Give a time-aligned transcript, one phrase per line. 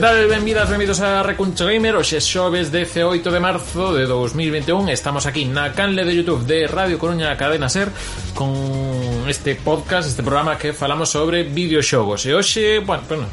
[0.00, 0.26] Que tal?
[0.28, 1.94] Benvidas, benvidos a Recuncho Gamer.
[1.96, 6.96] Oxe xoves 18 de marzo de 2021 Estamos aquí na canle de Youtube de Radio
[6.96, 7.92] Coruña Cadena Ser
[8.32, 12.24] Con este podcast, este programa que falamos sobre videoxogos.
[12.26, 13.28] E hoxe, bueno, bueno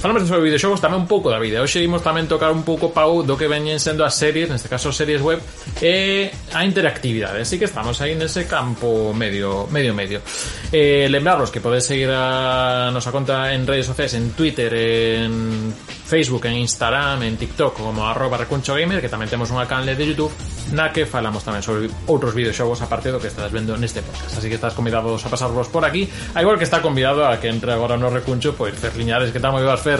[0.00, 1.60] falamos sobre videoxogos tamén un pouco da vida.
[1.60, 4.90] Hoxe imos tamén tocar un pouco pau do que veñen sendo as series, neste caso
[4.90, 5.38] series web
[5.78, 10.24] E a interactividade, así que estamos aí nese campo medio medio medio.
[10.72, 15.70] Eh, Lembraros que podes seguir a nosa conta en redes sociais, en Twitter, en
[16.06, 20.30] Facebook, en Instagram, en TikTok como arroba gamer, que tamén temos unha canle de Youtube
[20.70, 24.38] na que falamos tamén sobre outros videoxogos aparte do que estás vendo neste podcast.
[24.38, 27.50] Así que estás convidados a pasarvos por aquí, a igual que está convidado a que
[27.50, 29.98] entre agora no recuncho, pois Fer Liñares, que tal moi vas Fer?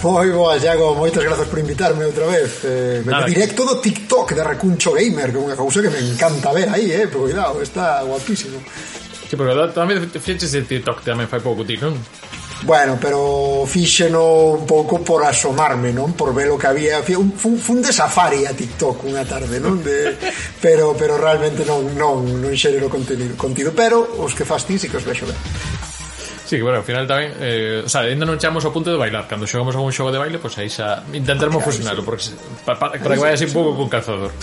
[0.00, 4.40] Moi boa, Iago, moitas grazas por invitarme outra vez eh, Nada, Directo do TikTok de
[4.40, 8.00] Recuncho Gamer Que é unha cousa que me encanta ver aí, eh Pero cuidado, está
[8.00, 8.64] guapísimo
[9.28, 11.92] Sí, porque tamén fixes de TikTok tamén fai pouco ti, non?
[12.62, 16.12] Bueno, pero fíxeno un pouco por asomarme, non?
[16.12, 19.80] Por ver o que había, un, fun, fun de safari a TikTok unha tarde, non?
[19.80, 20.12] De,
[20.60, 24.92] pero pero realmente non non non xerero contido, contido, pero os que fas ti sí
[24.92, 25.38] que os vexo ben.
[26.44, 28.98] Sí, que bueno, ao final tamén eh, O sea, ainda non chamos ao punto de
[28.98, 31.70] bailar Cando xogamos a un xogo de baile, pois pues aí xa Intentaremos ah, claro,
[31.70, 32.34] fusionarlo porque,
[32.66, 34.34] pa, pa, Para que vaya así un pouco con calzador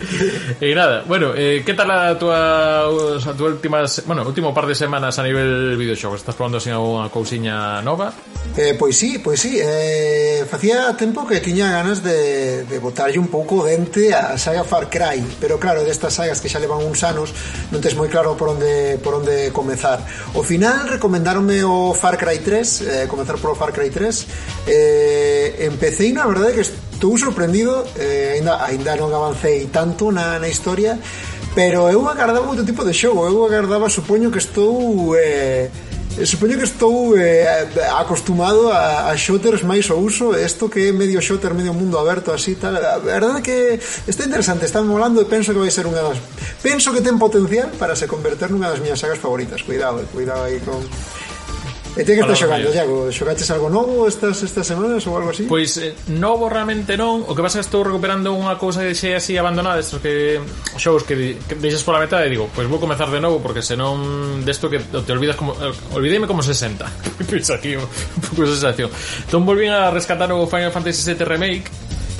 [0.60, 4.74] E nada, bueno, eh, que tal a tua, a tua última, bueno, último par de
[4.74, 6.20] semanas a nivel videoxogos?
[6.20, 8.12] Estás probando así unha cousiña nova?
[8.56, 13.28] Eh, pois sí, pois sí eh, Facía tempo que tiña ganas de, de botarlle un
[13.28, 17.30] pouco dente a saga Far Cry Pero claro, destas sagas que xa levan uns anos
[17.70, 20.02] Non tes moi claro por onde, por onde comezar
[20.34, 26.10] O final recomendaronme o Far Cry 3 eh, Comezar polo Far Cry 3 eh, Empecé
[26.10, 26.64] e na verdade que
[27.00, 31.00] estou sorprendido eh, ainda, ainda non avancei tanto na, na historia
[31.56, 35.72] pero eu agardaba outro tipo de xogo eu agardaba, supoño que estou eh,
[36.28, 37.64] supoño que estou eh,
[37.96, 42.32] acostumado a, a shooters máis ao uso, isto que é medio shooter, medio mundo aberto
[42.34, 42.76] así tal.
[42.76, 46.18] A verdade que está interesante, está molando e penso que vai ser unha das
[46.60, 49.62] penso que ten potencial para se converter nunha das miñas sagas favoritas.
[49.62, 50.82] Cuidado, eh, cuidado aí con
[51.98, 53.10] E ti que estás xogando, Iago?
[53.10, 55.50] Xogaches algo novo estas estas semanas ou algo así?
[55.50, 58.94] Pois eh, novo realmente non, o que pasa é que estou recuperando unha cousa que
[58.94, 60.38] deixei así abandonada, estos que
[60.78, 64.46] xogos que, que deixas pola metade e digo, pois vou comezar de novo porque senón
[64.46, 66.86] desto que te olvidas como eh, Olvideime como 60.
[67.30, 67.86] Pois aquí un
[68.22, 68.90] pouco sensación.
[69.26, 71.68] Entón volvín a rescatar o Final Fantasy VII Remake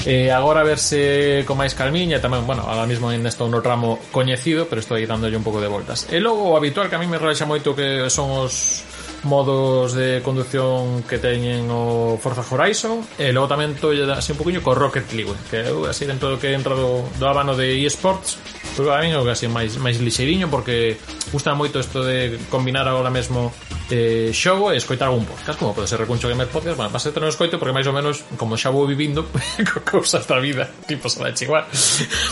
[0.06, 4.64] Eh, agora verse con máis calmiña tamén, bueno, ahora mismo ainda estou no ramo coñecido,
[4.64, 6.08] pero estou aí dándolle un pouco de voltas.
[6.08, 8.80] E logo o habitual que a mí me relaxa moito que son os
[9.24, 14.64] modos de conducción que teñen o Forza Horizon e logo tamén tolle así un poquinho
[14.64, 18.40] co Rocket League que eu así dentro do que entra do, do abano de eSports
[18.76, 20.96] pero a mí é o que así máis, máis lixeiriño porque
[21.32, 23.52] gusta moito isto de combinar agora mesmo
[23.90, 27.10] eh, xogo e escoitar algún podcast como pode ser Recuncho Gamer Podcast bueno, vas a
[27.10, 29.26] tener un escoito porque máis ou menos como xa vou vivindo
[29.68, 31.66] co cousas da vida tipo se da igual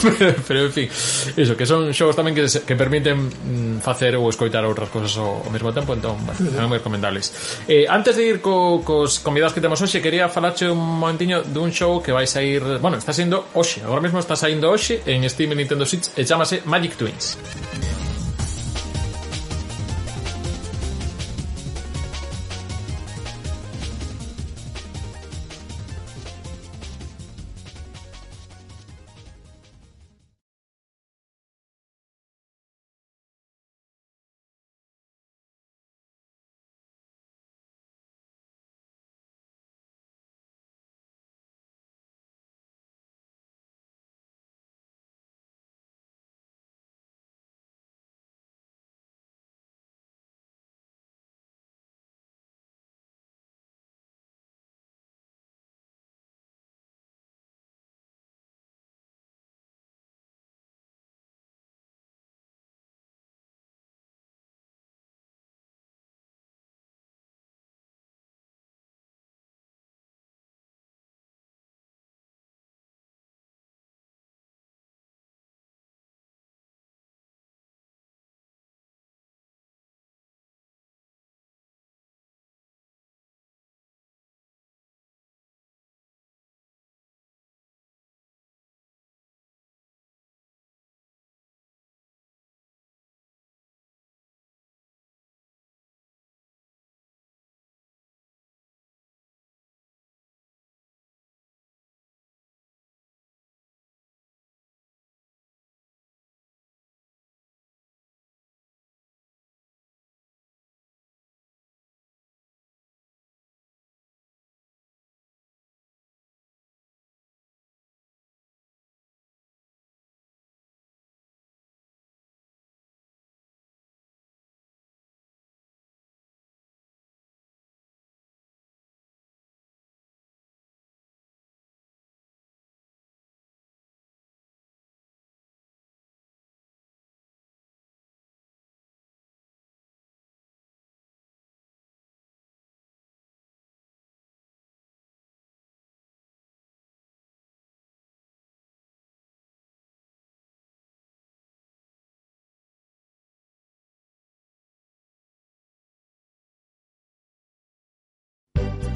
[0.02, 0.88] pero, pero en fin
[1.36, 5.42] iso que son xogos tamén que, que permiten mm, facer ou escoitar outras cousas ao,
[5.42, 7.64] ao mesmo tempo entón bueno, son moi recomendables.
[7.66, 11.74] Eh, antes de ir co, cos convidados que temos hoxe quería falarche un momentiño dun
[11.74, 15.52] show que vai sair bueno está saindo hoxe agora mesmo está saindo hoxe en Steam
[15.52, 17.87] e Nintendo Switch e chamase Magic Twins.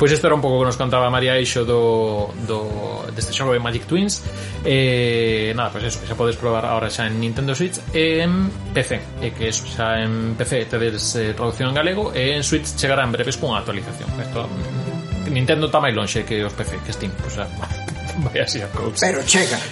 [0.02, 3.62] Pois isto era un pouco que nos contaba María Eixo do, do, deste xogo de
[3.62, 4.18] Magic Twins
[4.66, 8.50] eh, nada, pois eso, que xa podes probar ahora xa en Nintendo Switch e en
[8.74, 12.74] PC e que eso, xa en PC tedes eh, traducción en galego e en Switch
[12.74, 16.90] chegará en breves cunha actualización isto, mm, Nintendo está máis lonxe que os PC que
[16.90, 17.46] Steam, pois, pues,
[18.26, 19.62] vai así a cousa pero chega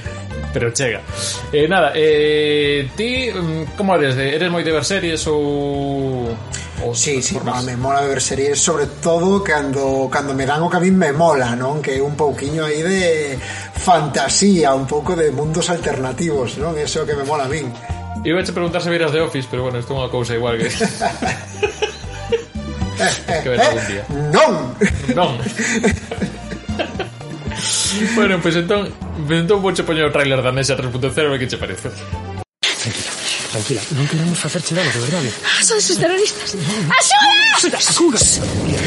[0.52, 1.00] pero chega.
[1.52, 4.14] Eh, nada, eh, ti mm, como eres?
[4.14, 6.30] De, eres moi de ver series ou
[6.84, 10.70] ou sí, sí, ma, me mola ver series sobre todo cando, cando me dan o
[10.70, 13.36] que a mí me mola non que é un pouquiño aí de
[13.76, 17.68] fantasía un pouco de mundos alternativos non eso que me mola a min.
[18.24, 20.72] Iba a preguntar se viras de Office pero bueno, isto é unha cousa igual que
[23.44, 24.04] que ver algún día.
[24.32, 24.52] Non
[25.12, 25.36] non
[28.16, 28.88] bueno, pues entón
[29.28, 31.92] entón vou che poñer o trailer da mesa 3.0 e que che parece.
[33.50, 35.28] Tranquila, non queremos facerche dano, de verdade.
[35.42, 36.54] Ah, son esos terroristas.
[36.54, 37.82] Axuda!
[37.82, 38.38] Xugas!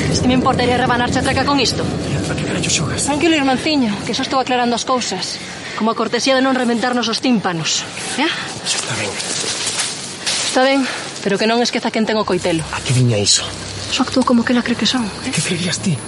[0.08, 1.84] Este me importaría rebanarche a traca con isto.
[1.84, 3.04] A que carallo xugas?
[3.04, 5.36] Tranquilo, irmanciño, que só estou aclarando as cousas.
[5.76, 7.84] Como a cortesía de non reventarnos os tímpanos.
[8.16, 8.24] Eh?
[8.64, 9.12] Está ben.
[9.12, 10.80] Está ben,
[11.20, 12.64] pero que non esqueza quen ten o coitelo.
[12.72, 13.44] A que viña iso?
[13.92, 15.04] Só actúo como que la cree que son.
[15.28, 15.36] Eh?
[15.36, 16.00] Que creías ti?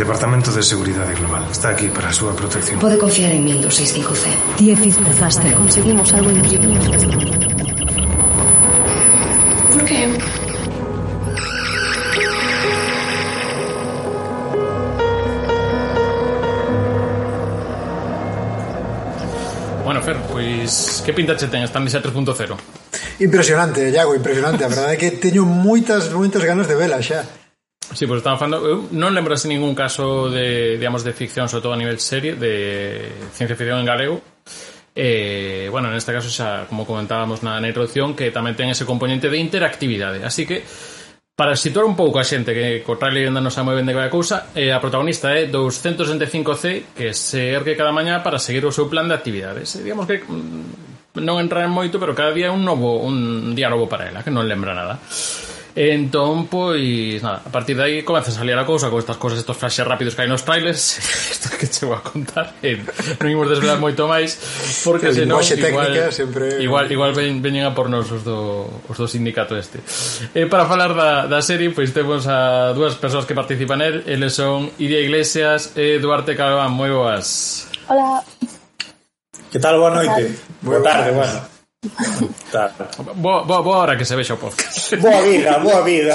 [0.00, 1.44] Departamento de Seguridade Global.
[1.52, 2.80] Está aquí para a súa protección.
[2.80, 4.32] Pode confiar en min do 65C.
[4.56, 5.52] 10 Faster.
[5.52, 6.72] Conseguimos algo increíble.
[9.68, 10.08] Por que?
[19.84, 23.20] Bueno, Fer, pois que pinta che ten esta Nexa 3.0?
[23.20, 24.64] Impresionante, Iago, impresionante.
[24.64, 27.39] A verdade é que teño moitas moitas ganas de vela xa.
[27.92, 31.62] Sí, pues, estaba falando, eu non lembro así ningún caso de, digamos, de ficción, sobre
[31.62, 34.22] todo a nivel serie, de ciencia ficción en galego,
[34.94, 38.82] Eh, bueno, en este caso xa, como comentábamos na, na introducción, que tamén ten ese
[38.82, 40.26] componente de interactividade.
[40.26, 40.66] Así que,
[41.38, 43.94] para situar un pouco a xente que co trailer ainda non sabe moi ben de
[43.94, 48.74] cada cousa, eh, a protagonista é 265C, que se ergue cada mañá para seguir o
[48.74, 49.78] seu plan de actividades.
[49.78, 53.54] Eh, digamos que mm, non entrar en moito, pero cada día é un novo un
[53.54, 54.98] día novo para ela, que non lembra nada.
[55.76, 59.38] Entón, pois, nada, a partir de aí comeza a salir a cousa con estas cousas,
[59.38, 60.98] estos flashes rápidos que hai nos trailers,
[61.30, 62.82] isto que chego a contar, e
[63.22, 64.34] non imos desvelar moito máis,
[64.82, 66.58] porque senón, igual, técnica, sempre...
[66.58, 69.78] igual, igual ven, veñen a por nos os do, os do sindicato este.
[70.34, 74.34] E para falar da, da serie, pois temos a dúas persoas que participan nel, eles
[74.34, 77.70] son Iria Iglesias e Duarte Calván, moi boas.
[77.86, 78.26] Hola.
[79.54, 80.34] Que tal, boa noite?
[80.62, 81.59] Boa tarde, bueno.
[82.50, 82.74] Claro.
[83.16, 84.96] Boa, boa, boa hora que se vexa o podcast.
[85.00, 86.14] Boa vida, boa vida.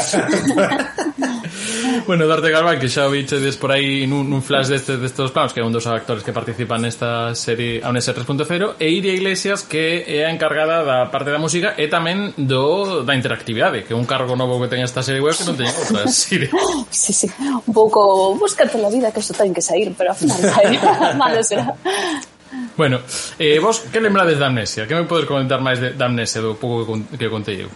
[2.05, 5.57] bueno, Darte Galván, que xa o vichedes por aí nun, nun flash deste, destes planos,
[5.57, 9.65] que é un dos actores que participan nesta serie a un 3.0, e Iria Iglesias,
[9.65, 13.97] que é a encargada da parte da música e tamén do da interactividade, que é
[13.97, 16.53] un cargo novo que ten esta serie web que non teña outras serie
[16.93, 20.37] sí, sí, un pouco búscate pola vida que isto ten que sair, pero ao final
[20.45, 20.77] sai,
[21.17, 21.73] malo será.
[22.77, 22.99] Bueno,
[23.39, 24.87] eh, vos que lembrades da amnesia?
[24.87, 27.71] Que me podes comentar máis de, da amnesia do pouco que, con, que contei eu?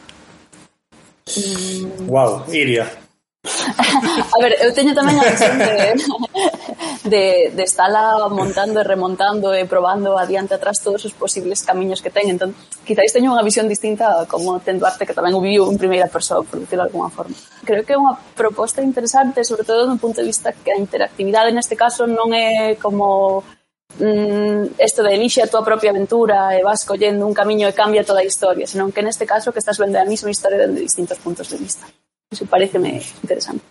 [1.29, 2.11] Mm.
[2.11, 2.83] Wow, Iria.
[4.35, 5.95] a ver, eu teño tamén a visión de,
[7.13, 7.25] de,
[7.55, 12.27] de estarla montando e remontando e probando adiante atrás todos os posibles camiños que ten.
[12.27, 12.51] Entón,
[12.83, 16.43] quizáis teño unha visión distinta como ten Duarte, que tamén o viu en primeira persoa,
[16.43, 17.31] por decirlo de alguma forma.
[17.63, 21.55] Creo que é unha proposta interesante, sobre todo dun punto de vista que a interactividade
[21.55, 23.47] neste caso non é como
[23.97, 28.05] mm, esto de elixe a túa propia aventura e vas collendo un camiño e cambia
[28.05, 31.17] toda a historia, senón que neste caso que estás vendo a mesma historia dende distintos
[31.17, 31.89] puntos de vista.
[32.29, 33.65] Iso pareceme interesante.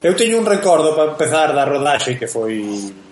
[0.00, 2.60] Eu teño un recordo para empezar da rodaxe que foi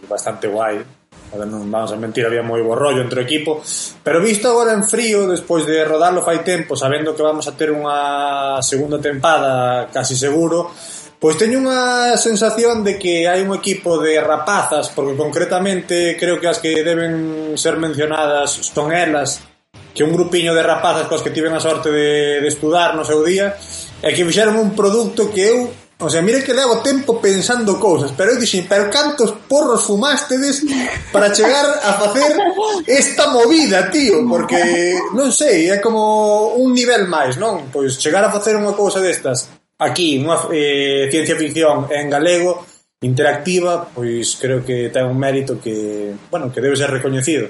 [0.08, 0.84] bastante guai,
[1.28, 3.60] Ver, non vamos a mentir, había moi bo rollo entre o equipo,
[4.00, 7.68] pero visto agora en frío, despois de rodarlo fai tempo, sabendo que vamos a ter
[7.68, 10.72] unha segunda tempada casi seguro,
[11.18, 16.46] Pois teño unha sensación de que hai un equipo de rapazas, porque concretamente creo que
[16.46, 19.42] as que deben ser mencionadas son elas,
[19.90, 23.26] que un grupiño de rapazas coas que tiven a sorte de, de estudar no seu
[23.26, 23.58] día,
[23.98, 25.58] e que fixeron un produto que eu
[25.98, 30.62] O sea, mire que levo tempo pensando cousas, pero eu dixen, pero cantos porros fumástedes
[31.10, 32.38] para chegar a facer
[32.86, 37.66] esta movida, tío, porque non sei, é como un nivel máis, non?
[37.74, 42.66] Pois chegar a facer unha cousa destas aquí unha eh, ciencia ficción en galego
[43.00, 47.46] interactiva, pois creo que ten un mérito que, bueno, que debe ser recoñecido.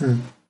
[0.00, 0.40] Mm.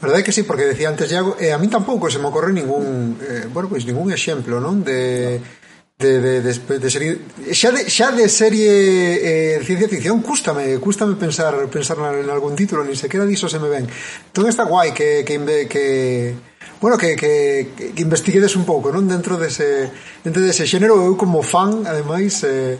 [0.00, 3.18] Verdade que sí, porque decía antes Iago, eh, a mí tampouco se me ocorre ningún,
[3.18, 5.57] eh, bueno, pois ningún exemplo, non, de no
[5.98, 7.18] de, de, de, de serie
[7.50, 8.70] xa de, xa de serie
[9.18, 13.58] eh, de ciencia ficción cústame cústame pensar pensar en algún título ni sequera diso se
[13.58, 13.90] me ven.
[14.30, 16.38] Todo está guai que, que, que
[16.80, 19.90] bueno, que, que, que investiguedes un pouco non dentro dese
[20.22, 21.02] dentro dese xénero.
[21.02, 22.78] Eu como fan ademais eh,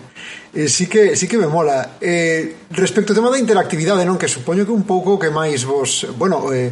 [0.55, 1.99] eh, sí, que, sí que me mola.
[1.99, 6.07] Eh, respecto ao tema da interactividade non que supoño que un pouco que máis vos
[6.15, 6.71] bueno eh,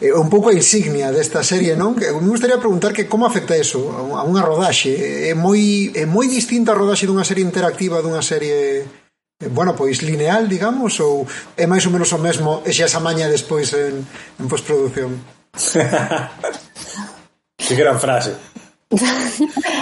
[0.00, 1.94] eh, un pouco a insignia desta serie, non?
[1.94, 4.96] Que me gustaría preguntar que como afecta eso a unha rodaxe?
[5.28, 8.88] É moi é moi distinta a rodaxe dunha serie interactiva dunha serie
[9.40, 13.04] eh, bueno, pois lineal, digamos, ou é máis ou menos o mesmo e xa esa
[13.04, 14.00] maña despois en,
[14.40, 15.20] en postproducción?
[17.60, 18.34] que gran frase.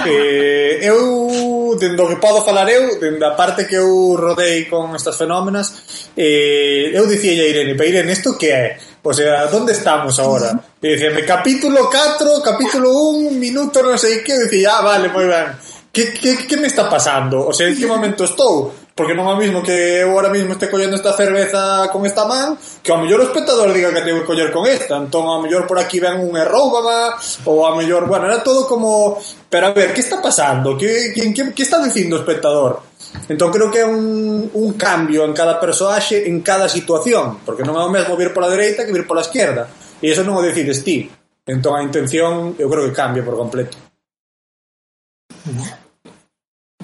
[0.04, 5.16] eh, eu dendo que podo falar eu dende a parte que eu rodei con estas
[5.16, 8.76] fenómenas eh, eu dicía a Irene para Irene, isto que é?
[9.02, 10.60] O sea, ¿dónde estamos ahora?
[10.82, 14.34] Y dicen, capítulo 4, capítulo 1, minuto no sé qué.
[14.34, 15.46] Y decía, ah, vale, muy bien.
[15.92, 17.46] ¿Qué, qué, qué me está pasando?
[17.46, 18.70] O sea, ¿en qué momento estoy?
[18.98, 22.26] Porque non é o mismo que eu ahora mismo este collendo esta cerveza con esta
[22.26, 24.98] man Que ao mellor o espectador diga que te vou coller con esta.
[24.98, 26.42] Entón ao mellor por aquí ven un e
[27.46, 29.14] Ou ao mellor, bueno, era todo como
[29.46, 30.74] Pero a ver, que está pasando?
[30.74, 32.82] Que, que, que, que está dicindo o espectador?
[33.30, 37.78] Entón creo que é un, un cambio en cada persoaxe, en cada situación Porque non
[37.78, 39.70] é o mesmo vir pola dereita que vir pola esquerda
[40.02, 41.06] E iso non o decides ti
[41.46, 43.78] Entón a intención eu creo que cambia por completo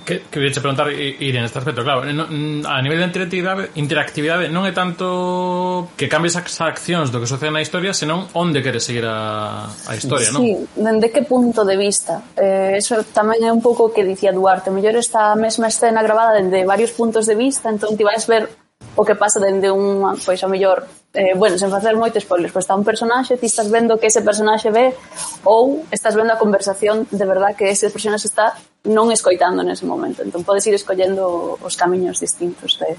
[0.05, 4.49] que, que veche preguntar Irene este aspecto, claro, no, mm, a nivel de interactividade, interactividade
[4.53, 8.85] non é tanto que cambies as accións do que sucede na historia, senón onde queres
[8.85, 10.41] seguir a, a historia, sí, non?
[10.45, 12.21] Sí, dende que punto de vista.
[12.37, 16.37] Eh, eso tamén é un pouco o que dicía Duarte, mellor esta mesma escena grabada
[16.37, 18.64] dende varios puntos de vista, entón ti vais ver
[18.97, 22.65] o que pasa dende unha, pois a mellor, eh, bueno, sen facer moito spoilers, pois
[22.65, 24.95] está un personaxe, ti estás vendo que ese personaxe ve
[25.43, 30.23] ou estás vendo a conversación de verdad que ese personaxe está non escoitando nese momento.
[30.23, 32.95] Entón podes ir escollendo os camiños distintos de,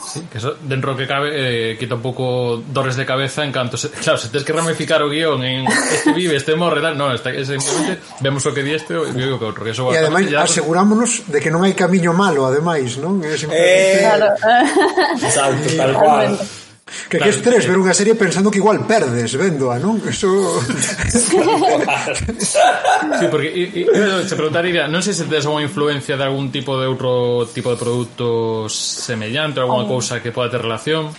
[0.00, 0.26] Sí.
[0.30, 1.30] Que eso, dentro que cabe,
[1.72, 3.76] eh, quita un pouco dores de cabeza en canto...
[3.76, 6.96] Se, claro, se tens que ramificar o guión en este vive, este morre, tal...
[6.96, 9.62] No, está, simplemente vemos o que di este e o que outro.
[9.64, 10.42] Que eso e ademais, ya...
[10.42, 13.20] asegurámonos de que non hai camiño malo, ademais, non?
[13.20, 13.60] É simplemente...
[13.60, 14.28] Eh, claro.
[15.26, 16.28] Exacto, tal cual.
[17.08, 20.02] Que, claro, que es ver unha serie pensando que igual perdes véndoa, non?
[20.02, 20.26] Eso...
[23.18, 26.74] sí, porque e, e, se preguntaría, non sei se tes unha influencia de algún tipo
[26.78, 29.92] de outro tipo de produto semellante, alguna oh.
[30.00, 31.14] cousa que poda ter relación.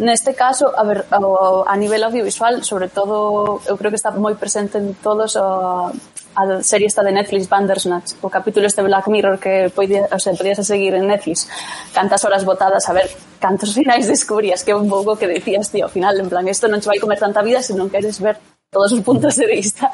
[0.00, 1.20] Neste caso, a, ver, a,
[1.66, 5.92] a nivel audiovisual, sobre todo, eu creo que está moi presente en todos a,
[6.34, 10.32] a serie esta de Netflix Bandersnatch, o capítulo este Black Mirror que podía, o sea,
[10.34, 11.48] podías seguir en Netflix,
[11.92, 15.90] cantas horas botadas a ver cantos finais descubrías, que un pouco que decías, tío, ao
[15.90, 18.38] final, en plan, isto non te vai comer tanta vida se non queres ver
[18.70, 19.90] todos os puntos de vista.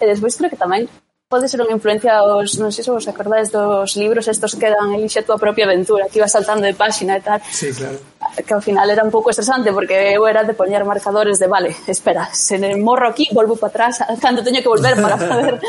[0.00, 0.88] E despois creo que tamén
[1.28, 4.96] pode ser unha influencia aos, non sei se vos acordades dos libros estos que dan
[4.96, 7.38] elixe a tua propia aventura, que ibas saltando de páxina e tal.
[7.52, 8.00] Sí, claro
[8.46, 11.74] que ao final era un pouco estresante porque eu era de poñer marcadores de vale,
[11.86, 15.60] espera, se morro aquí, volvo para atrás, tanto teño que volver para poder,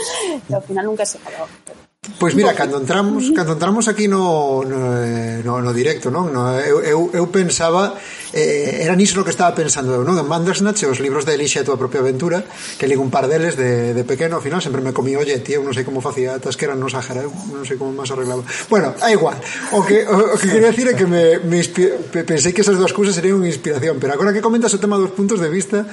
[0.50, 1.89] e ao final nunca se acababa.
[2.18, 6.34] Pois mira, cando entramos, cando entramos aquí no, no, eh, no, no directo, non?
[6.34, 7.96] No, eu, eu, eu pensaba,
[8.34, 10.18] eh, era niso no que estaba pensando eu, non?
[10.18, 12.42] En Bandersnatch os libros de Elixa e a tua propia aventura,
[12.80, 15.62] que ligo un par deles de, de pequeno, ao final sempre me comí, oye, tío,
[15.62, 18.42] non sei como facía atas que eran no Sahara, eu non sei como máis arreglaba.
[18.72, 19.38] Bueno, é igual.
[19.76, 21.62] O que, o, o que quería decir é que me, me
[22.26, 25.12] pensei que esas dúas cousas serían unha inspiración, pero agora que comentas o tema dos
[25.14, 25.86] puntos de vista,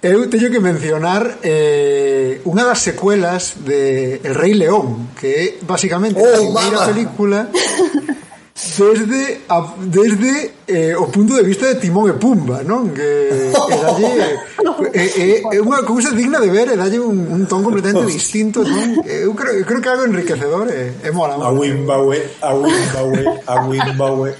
[0.00, 6.22] Eu teño que mencionar eh, unha das secuelas de El Rei León, que é basicamente
[6.22, 7.50] oh, a primeira película
[8.78, 12.94] desde a, desde eh, o punto de vista de Timón e Pumba, non?
[12.94, 14.30] Que é dalle é,
[14.94, 18.06] é, eh, eh, é unha cousa digna de ver, é dalle un, un ton completamente
[18.06, 19.02] distinto, non?
[19.02, 21.50] Eu creo, eu creo que é algo enriquecedor, é, é mola, mola.
[21.50, 24.30] A Wimbawe, a Wimbawe, a Wimbawe.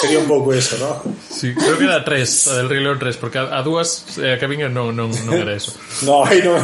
[0.00, 1.02] Sería un pouco eso, ¿no?
[1.28, 4.40] Sí, creo que era tres, a del Rei 3, porque a, a dúas eh, que
[4.40, 5.72] cabiña non, non, non era eso.
[6.02, 6.60] no, aí non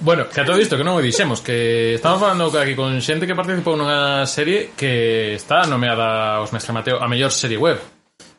[0.00, 3.26] Bueno, que a todo isto que non o dixemos, que estamos falando aquí con xente
[3.26, 7.95] que participou nunha serie que está nomeada os Mestre Mateo a mellor serie web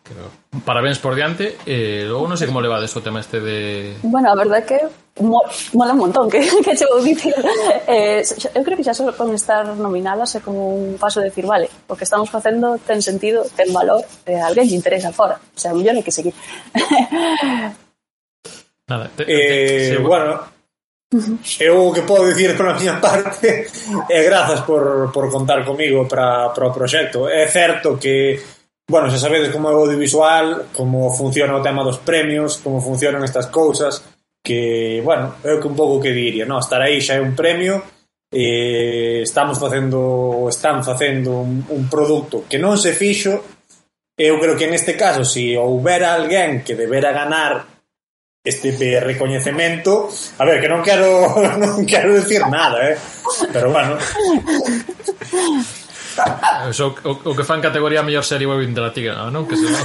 [0.08, 0.32] creo.
[0.64, 1.60] Parabéns por diante.
[1.68, 4.00] Eh, logo non sei como levades o tema este de...
[4.08, 4.80] Bueno, a verdade que
[5.20, 5.44] mo,
[5.76, 7.36] mola un montón que, que che vou dicir.
[7.88, 8.20] Eh,
[8.56, 11.72] eu creo que xa só con estar nominadas é como un paso de decir, vale,
[11.88, 15.40] o que estamos facendo ten sentido, ten valor, eh, alguén lle interesa fora.
[15.40, 16.36] O sea, mellor hai que seguir.
[18.92, 20.36] Nada, te, te, eh, te, bueno,
[21.60, 23.64] Eu o que podo dicir pola miña parte
[24.12, 27.32] é grazas por, por contar comigo para, para o proxecto.
[27.32, 28.36] É certo que
[28.90, 33.20] Bueno, xa sabedes como é o audiovisual, como funciona o tema dos premios, como funcionan
[33.28, 34.00] estas cousas,
[34.40, 36.56] que, bueno, é o que un pouco que diría, no?
[36.56, 37.84] estar aí xa é un premio,
[38.32, 43.44] eh, estamos facendo, están facendo un, un produto que non se fixo,
[44.16, 47.68] eu creo que neste caso, se si houbera alguén que debera ganar
[48.40, 48.72] este
[49.04, 50.08] recoñecemento,
[50.40, 52.96] a ver, que non quero non quero decir nada, eh?
[53.52, 54.00] pero bueno.
[56.70, 59.46] Eso, o, o que fan categoría mellor serie web interactiva, Tigra, non?
[59.46, 59.84] Que se non.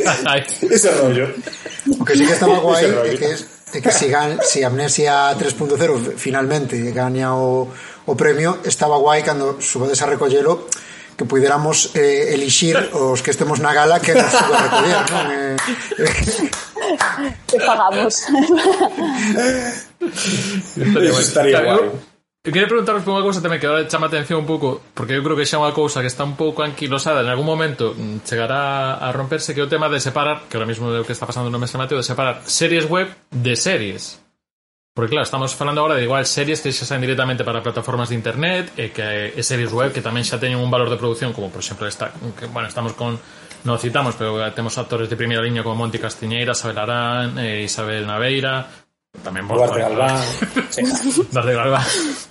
[0.70, 1.28] Ese rollo.
[1.98, 6.16] O que sí que estaba guai é que, é que si, gan, si Amnesia 3.0
[6.16, 7.68] finalmente gaña o,
[8.06, 10.66] o premio, estaba guai cando subades a recollelo
[11.16, 15.26] que puidéramos eh, elixir os que estemos na gala que nos suba a recoller, non?
[17.52, 18.24] Eh, pagamos.
[20.80, 22.09] Eso estaría guai.
[22.42, 25.12] Eu queria preguntaros por unha cousa tamén que agora chama a atención un pouco, porque
[25.12, 27.92] eu creo que xa é unha cousa que está un pouco anquilosada, en algún momento
[27.92, 31.04] mm, chegará a romperse que é o tema de separar, que ahora mismo é o
[31.04, 34.24] que está pasando no Mestre Mateo, de separar series web de series.
[34.96, 38.16] Porque claro, estamos falando agora de igual series que xa saen directamente para plataformas de
[38.16, 41.52] internet e que e series web que tamén xa teñen un valor de producción, como
[41.52, 42.08] por exemplo esta,
[42.40, 43.20] que, bueno, estamos con
[43.68, 48.08] non citamos, pero temos actores de primeira liña como Monti Castiñeira, Isabel Arán, eh, Isabel
[48.08, 48.64] Naveira,
[49.20, 50.16] tamén vos, Duarte Galván,
[51.36, 52.29] Duarte Galván.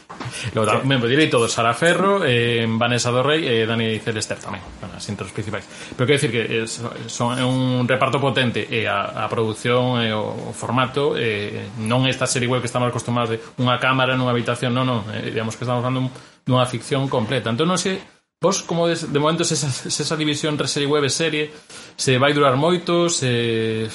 [0.54, 0.88] Logo, sí.
[0.88, 5.06] ben, direi todo, Sara Ferro, eh, Vanessa Dorrey e eh, Dani Celester tamén, bueno, as
[5.10, 5.66] intros principais.
[5.96, 9.30] Pero quero dicir que eh, es, son é un reparto potente e eh, a, a
[9.30, 13.38] produción e eh, o, o formato eh, non esta serie web que estamos acostumados de
[13.60, 16.10] unha cámara nunha habitación, non, non, eh, digamos que estamos falando
[16.46, 17.52] dunha ficción completa.
[17.52, 18.00] Entón non sei
[18.42, 21.52] Vos, como de, de momento, se esa, se esa división entre serie web e serie
[22.00, 23.92] se vai durar moito, se...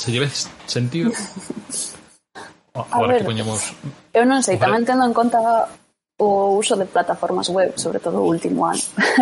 [0.00, 0.32] se lleve
[0.64, 1.12] sentido?
[2.88, 3.76] agora ver, que poñemos...
[4.16, 5.68] Eu non sei, tamén tendo en conta
[6.20, 8.80] o uso de plataformas web, sobre todo o último ano.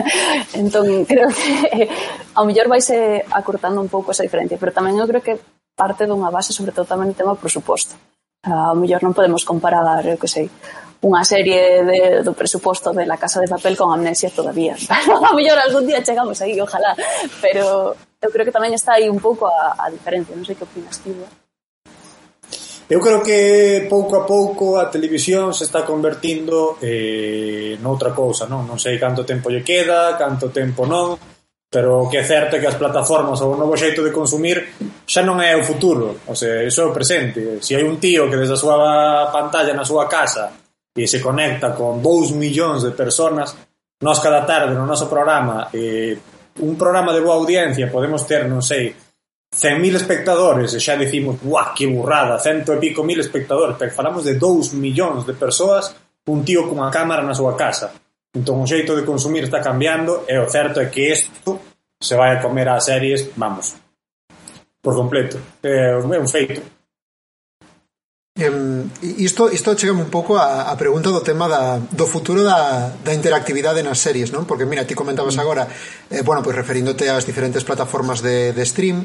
[0.55, 1.89] entón, creo que
[2.35, 5.39] ao mellor vaise acortando un pouco esa diferencia, pero tamén eu creo que
[5.79, 7.95] parte dunha base, sobre todo tamén o tema presuposto.
[8.43, 10.51] Ah, ao mellor non podemos comparar, eu que sei,
[10.99, 14.75] unha serie de, do presuposto de La Casa de Papel con Amnesia todavía.
[15.27, 16.99] ao mellor algún día chegamos aí, ojalá,
[17.39, 20.67] pero eu creo que tamén está aí un pouco a, a diferencia, non sei que
[20.67, 21.15] opinas ti,
[22.89, 28.65] Eu creo que pouco a pouco a televisión se está convertindo eh, noutra cousa, non?
[28.65, 31.21] Non sei canto tempo lle queda, canto tempo non,
[31.69, 34.73] pero o que é certo é que as plataformas ou o novo xeito de consumir
[35.05, 37.61] xa non é o futuro, o sea, iso é o presente.
[37.61, 40.49] Se hai un tío que desde a súa pantalla na súa casa
[40.97, 43.53] e se conecta con 2 millóns de personas,
[44.01, 46.17] nós cada tarde no noso programa, eh,
[46.65, 48.97] un programa de boa audiencia podemos ter, non sei,
[49.49, 52.37] 100.000 espectadores, e xa dicimos, ¡buá, que burrada!
[52.39, 55.97] Cento e pico mil espectadores, pero falamos de 2 millóns de persoas
[56.29, 57.97] un tío cunha cámara na súa casa.
[58.37, 61.59] Entón o xeito de consumir está cambiando e o certo é que isto
[61.97, 63.75] se vai a comer ás series, vamos,
[64.85, 65.41] por completo.
[65.65, 66.61] É un feito.
[68.39, 68.87] Um,
[69.19, 73.11] isto, isto chegame un pouco a, a pregunta do tema da, do futuro da, da
[73.11, 74.47] interactividade nas series, non?
[74.47, 75.43] Porque, mira, ti comentabas mm.
[75.43, 75.67] agora,
[76.07, 79.03] eh, bueno, pois pues, referíndote ás diferentes plataformas de, de stream,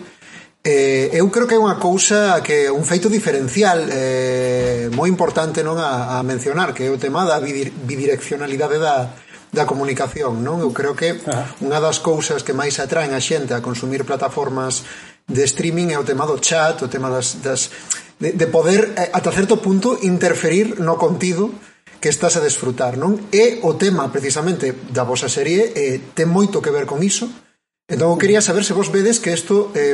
[0.65, 5.75] Eh, eu creo que é unha cousa que un feito diferencial eh, moi importante non
[5.75, 9.11] a, a mencionar que é o tema da bidireccionalidade da,
[9.51, 10.63] da comunicación non?
[10.63, 11.19] Eu creo que
[11.59, 14.87] unha das cousas que máis atraen a xente a consumir plataformas
[15.27, 17.67] de streaming é o tema do chat o tema das, das
[18.15, 21.51] de, de poder eh, ata certo punto interferir no contido
[21.99, 23.19] que estás a desfrutar non?
[23.35, 27.27] É o tema precisamente da vosa serie eh, ten moito que ver con iso
[27.93, 29.69] Entón, eu quería saber se vos vedes que isto...
[29.77, 29.93] Eh,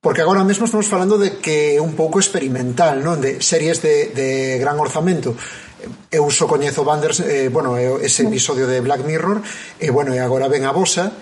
[0.00, 3.20] porque agora mesmo estamos falando de que é un pouco experimental, non?
[3.20, 5.36] De series de, de gran orzamento.
[6.08, 9.44] Eu só coñezo Banders, eh, bueno, ese episodio de Black Mirror,
[9.76, 11.12] e eh, bueno, e agora ven a vosa.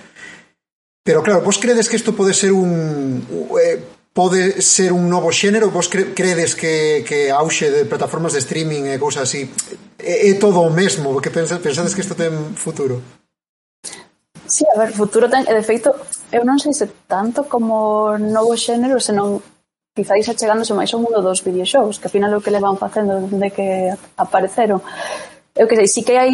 [1.03, 3.25] Pero claro, vos credes que isto pode ser un...
[3.59, 3.83] Eh,
[4.15, 5.75] pode ser un novo xénero?
[5.75, 9.51] Vos cre, credes que, que auxe de plataformas de streaming e cousas así
[9.99, 11.19] é, é todo o mesmo?
[11.19, 13.03] Que pensades, pensades que isto ten futuro?
[14.49, 15.93] Sí, a ver, futuro ten, e de feito,
[16.33, 19.45] eu non sei se tanto como novo xénero, senón
[19.93, 22.81] quizáis achegándose máis ao mundo dos videoxogos, que ao final é o que le van
[22.81, 23.69] facendo desde que
[24.17, 24.81] apareceron.
[25.53, 26.33] Eu que sei, sí que hai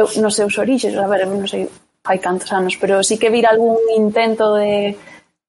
[0.00, 1.68] eu, nos seus orixes, a ver, non sei,
[2.08, 4.96] hai cantos anos, pero sí que vir algún intento de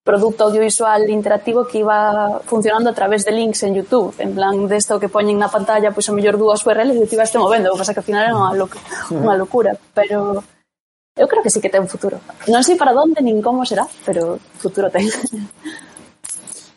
[0.04, 4.99] produto audiovisual interactivo que iba funcionando a través de links en YouTube, en plan desto
[4.99, 7.78] que poñen na pantalla, pois pues, mellor dúas URLs e ti vas te movendo, o
[7.78, 8.75] que pasa que ao final era unha, loc
[9.13, 10.41] unha locura, pero
[11.19, 12.23] Eu creo que sí que ten futuro.
[12.47, 15.03] Non sei para onde nin como será, pero futuro ten.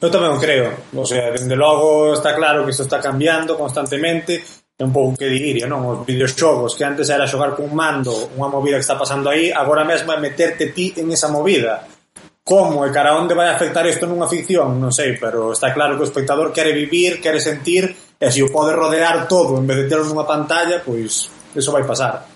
[0.03, 0.91] Eu tamén o creo.
[0.99, 4.43] O sea, dende logo está claro que isto está cambiando constantemente.
[4.75, 5.87] É un pouco que diría, non?
[5.87, 9.87] Os videoxogos que antes era xogar cun mando, unha movida que está pasando aí, agora
[9.87, 11.87] mesmo é meterte ti en esa movida.
[12.43, 14.75] Como e cara onde vai afectar isto nunha ficción?
[14.83, 18.51] Non sei, pero está claro que o espectador quere vivir, quere sentir, e se o
[18.51, 22.27] pode rodear todo en vez de terlo nunha pantalla, pois eso vai pasar.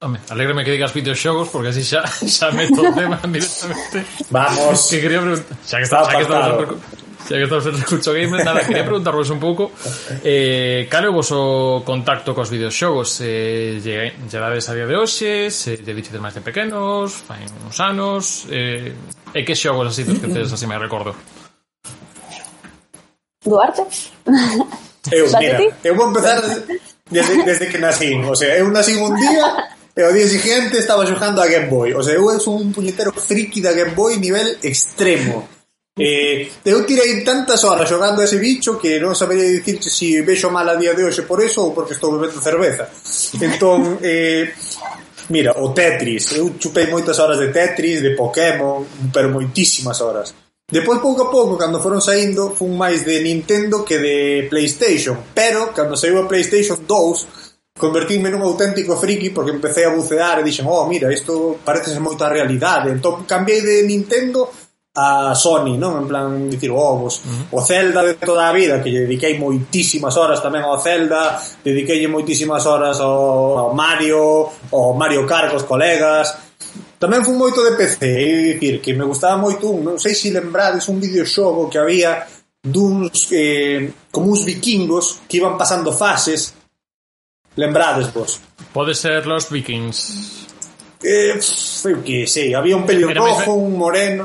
[0.00, 2.06] Home, alégrame que digas videoxogos porque así xa,
[2.36, 4.06] xa meto o tema directamente.
[4.30, 4.86] Vamos.
[4.86, 6.78] Que quería preguntar, xa que, está, xa que estamos en
[7.26, 9.74] xa que estamos en Recucho Gamer, nada, quería preguntarvos un pouco
[10.22, 13.18] eh, cal é o vosso contacto cos videoxogos?
[13.26, 15.50] Eh, llegades a día de hoxe?
[15.50, 17.18] Se de bichites máis de pequenos?
[17.26, 18.46] Fai uns anos?
[18.54, 18.94] Eh,
[19.34, 21.10] e que xogos así dos que tedes así me recordo?
[23.42, 23.82] Duarte?
[25.10, 26.38] Eu, mira, eu vou empezar
[27.10, 28.14] desde, desde que nací.
[28.14, 31.90] O sea, eu nací un día E o día siguiente estaba xogando a Game Boy.
[31.90, 35.48] O sea, eu son un puñetero friki da Game Boy nivel extremo.
[35.98, 40.46] Eh, eu tirei tantas horas xogando ese bicho que non sabería dicirche se si vexo
[40.46, 42.86] mal a día de hoxe por eso ou porque estou bebendo cerveza.
[43.42, 44.54] Entón, eh,
[45.34, 46.38] mira, o Tetris.
[46.38, 50.30] Eu chupei moitas horas de Tetris, de Pokémon, pero moitísimas horas.
[50.70, 55.34] Depois, pouco a pouco, cando foron saindo, fun máis de Nintendo que de Playstation.
[55.34, 57.47] Pero, cando saiu a Playstation 2,
[57.78, 62.02] convertíme nun auténtico friki porque empecé a bucear e dixen, oh, mira, isto parece ser
[62.02, 62.90] moita realidade.
[62.90, 64.50] Entón, cambiei de Nintendo
[64.98, 66.02] a Sony, non?
[66.02, 67.56] En plan, dicir, oh, vos, uh -huh.
[67.56, 72.02] o Zelda de toda a vida, que lle dediquei moitísimas horas tamén ao Zelda, dediquei
[72.10, 76.50] moitísimas horas ao, ao Mario, ao Mario Kart cos colegas,
[76.98, 80.34] Tamén fun moito de PC, e dicir, que me gustaba moito un, non sei se
[80.34, 82.26] lembrades un videoxogo que había
[82.58, 86.57] duns eh, como uns vikingos que iban pasando fases
[87.58, 88.38] Lembrades vos?
[88.72, 90.46] pode ser los vikings
[91.02, 94.24] Eh, eu que sei, había un Era máis pelirrojo, ben- un moreno.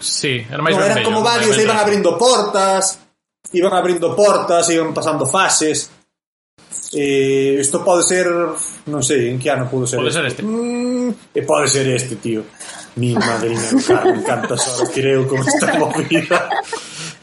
[0.00, 2.96] sí, era máis No, eran como varios, iban abrindo portas,
[3.52, 5.90] iban abrindo portas, iban pasando fases.
[6.96, 8.24] Eh, isto pode ser,
[8.88, 10.00] non sei, en que ano pode ser?
[10.00, 10.40] Pode ser este.
[10.40, 12.48] Mm, e pode ser este, tío.
[12.96, 16.48] Mi madrina Carmen, cantas horas tireu con esta movida.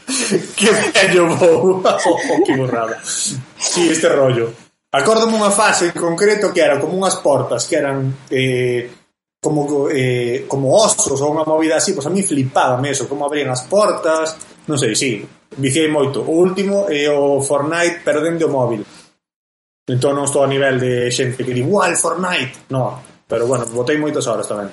[0.54, 1.82] que bello vou.
[1.84, 3.02] oh, que borrada.
[3.02, 4.67] Sí, este rollo.
[4.88, 8.88] Acórdome unha fase en concreto que era como unhas portas que eran eh,
[9.36, 13.52] como eh, como osos ou unha movida así, pois a mí flipaba eso, como abrían
[13.52, 15.28] as portas, non sei, si, sí,
[15.60, 16.24] viciei moito.
[16.24, 18.80] O último é o Fortnite perdendo o móvil.
[19.84, 22.72] Entón non estou a nivel de xente que di, igual Fortnite".
[22.72, 22.96] No,
[23.28, 24.72] pero bueno, botei moitas horas tamén.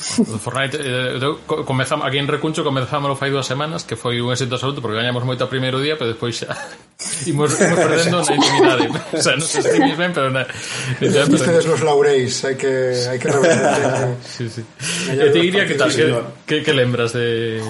[0.44, 4.56] Fortnite, eh, eu comezamos, aquí en Recuncho comezámoslo fai dúas semanas, que foi un éxito
[4.56, 6.56] absoluto, porque gañamos moito o primeiro día, pero despois xa
[7.30, 8.84] imos, imos perdendo na intimidade.
[9.12, 10.48] O sea, non sei se ti ben, pero na...
[11.04, 11.28] Ya.
[11.28, 12.72] Ustedes los laureis, hai que,
[13.12, 14.16] hai que revelar.
[14.24, 14.64] sí, sí.
[15.12, 16.08] E te diría que tal, que,
[16.48, 17.60] que, que lembras de...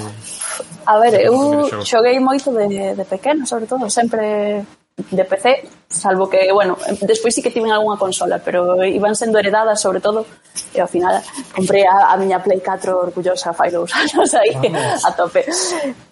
[0.86, 4.62] A ver, eu xoguei moito de, de pequeno, sobre todo, sempre
[5.10, 9.82] de PC, salvo que, bueno, despois sí que tiven algunha consola, pero iban sendo heredadas
[9.82, 10.24] sobre todo,
[10.72, 11.18] e ao final
[11.50, 14.54] comprei a, a miña Play 4 orgullosa fai dous anos aí,
[15.06, 15.42] a tope.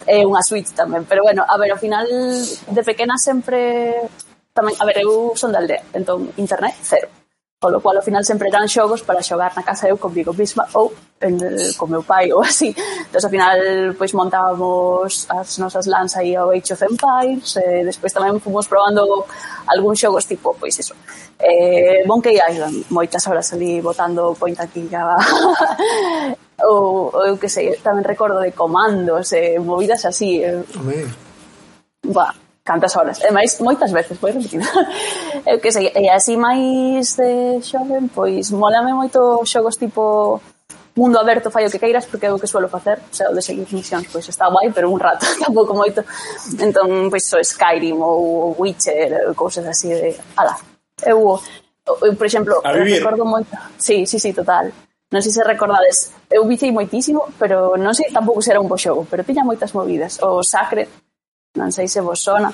[0.03, 4.03] E unha Switch tamén, pero bueno a ver, ao final de pequena sempre
[4.51, 7.18] tamén, a ver, eu son da aldea entón internet, cero.
[7.59, 10.95] Polo cual, ao final, sempre dan xogos para xogar na casa eu comigo mesma ou
[11.19, 11.35] en,
[11.75, 12.71] con meu pai ou así.
[12.71, 13.59] Entón, ao final,
[13.99, 19.03] pois montábamos as nosas LANs aí ao Age of Empires, e despois tamén fomos probando
[19.67, 20.95] algúns xogos tipo, pois eso
[21.35, 25.19] eh, Monkey Island, moitas horas ali botando point aquí ya
[26.63, 30.39] ou, ou eu que sei, tamén recordo de comandos, eh, movidas así.
[30.39, 30.63] Eh.
[30.79, 31.11] Amén.
[32.07, 32.31] Va,
[32.63, 33.19] cantas horas.
[33.23, 34.61] E máis, moitas veces, foi repetir.
[35.45, 40.41] Eu que sei, e así máis de xoven, pois molame moito xogos tipo
[40.95, 43.33] mundo aberto fai o que queiras porque é o que suelo facer, o sea, o
[43.33, 46.03] de seguir misións pois está guai, pero un rato, tampouco moito.
[46.59, 50.59] Entón, pois so Skyrim ou Witcher, cousas así de ala,
[51.05, 51.39] eu,
[52.03, 54.75] eu por exemplo, recordo moito sí, sí, sí, total,
[55.09, 58.77] non sei se recordades eu vicei moitísimo, pero non sei tampouco se era un bo
[58.77, 60.21] xogo, pero tiña moitas movidas.
[60.21, 60.85] O Sacre
[61.57, 62.53] non sei se vos sona.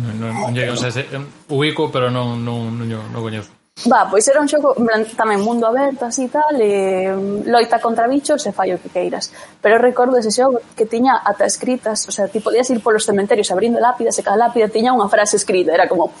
[0.00, 1.04] Non, non, non llego, o sea, se,
[1.52, 3.50] ubico, pero non, non, non, non, non coñezo.
[3.88, 4.76] Va, pois era un xogo
[5.16, 7.08] tamén mundo aberto así tal, e
[7.48, 9.32] loita contra bichos e fallo que queiras.
[9.60, 13.50] Pero recordo ese xogo que tiña ata escritas, o sea, ti podías ir polos cementerios
[13.50, 16.12] abrindo lápidas e cada lápida tiña unha frase escrita, era como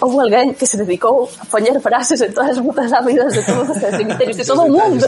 [0.00, 3.68] houve alguén que se dedicou a poñer frases en todas as putas lápidas de todos
[3.68, 5.04] os cementerios de todo o mundo.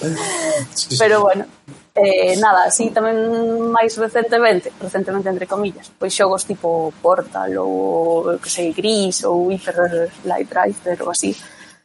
[1.00, 1.44] Pero bueno,
[1.94, 3.20] Eh, nada, así tamén
[3.68, 10.08] máis recentemente, recentemente entre comillas, pois xogos tipo Portal ou, que sei, Gris ou Hyper
[10.24, 11.36] Light Driver ou así.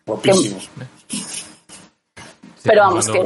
[0.07, 0.71] Guapísimos.
[0.71, 0.79] Que...
[0.79, 0.87] Eh?
[2.63, 3.19] Pero vamos, que...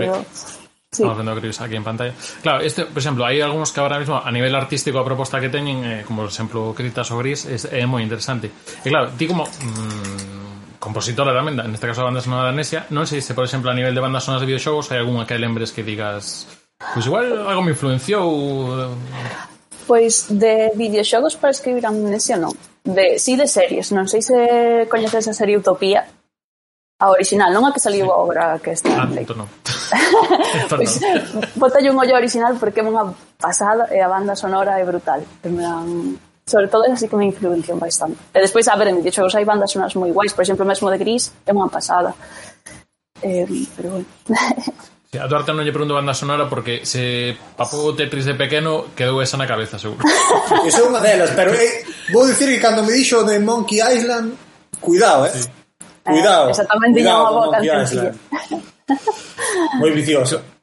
[0.91, 1.03] Sí.
[1.05, 2.13] Estamos vendo Gris aquí en pantalla.
[2.41, 5.53] Claro, este, por exemplo, hai algúns que ahora mismo a nivel artístico a proposta que
[5.53, 8.49] teñen, eh, como por exemplo Critas ou Gris, é, é moi interesante.
[8.81, 12.57] E claro, ti como mmm, compositora tamén, neste caso a banda sonora da
[12.91, 15.39] non sei se, por exemplo, a nivel de bandas sonoras de videoxogos hai algunha que
[15.39, 16.49] lembres que digas
[16.93, 18.27] Pois igual algo me influenciou...
[18.81, 19.49] Eh.
[19.87, 22.55] Pois de videoxogos para escribir amnesia non.
[22.83, 24.37] De, si sí de series, non sei se
[24.89, 26.07] coñeces a serie Utopía.
[27.01, 28.13] A original, non a que saliu sí.
[28.13, 29.49] agora que está en Tanto non.
[30.71, 31.01] pois,
[31.57, 33.09] botalle un ollo original porque é unha
[33.41, 35.21] pasada e a banda sonora é brutal.
[35.41, 36.17] Dan...
[36.41, 38.17] Sobre todo é así que me influenciou bastante.
[38.33, 40.89] Eh, e despois, a ver, en videoxogos hai bandas sonoras moi guais, por exemplo, mesmo
[40.89, 42.11] de Gris, é unha pasada.
[43.21, 43.45] Eh,
[43.77, 44.09] pero bueno.
[45.11, 49.19] A Duarte non lle pregunto banda sonora porque se papou o Tetris de pequeno quedou
[49.19, 49.99] esa na cabeza, seguro.
[50.63, 51.83] Esa é unha delas, pero eh,
[52.15, 54.39] vou dicir que cando me dixo de Monkey Island,
[54.79, 55.35] cuidado, eh.
[55.35, 55.51] Sí.
[56.07, 56.47] Cuidado.
[56.47, 58.15] Eh, esa tamén tiña unha boa canción.
[59.83, 60.60] Moi vicioso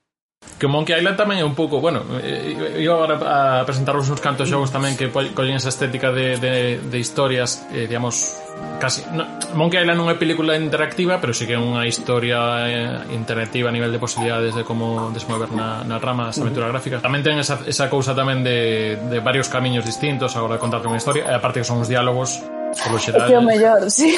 [0.58, 4.50] que Monkey Island tamén é un pouco bueno, eh, eu agora a presentarvos uns cantos
[4.50, 8.42] xogos tamén que collen esa estética de, de, de historias eh, digamos,
[8.82, 9.22] casi no,
[9.54, 13.74] Monkey Island non é película interactiva pero sí que é unha historia eh, interactiva a
[13.74, 16.98] nivel de posibilidades de como desmover na, na rama das aventuras gráficas.
[16.98, 20.82] Tamén ten esa, esa cousa tamén de, de varios camiños distintos a hora de contar
[20.82, 24.12] unha historia e aparte que son os diálogos Polo xeral, é que o mellor, sí.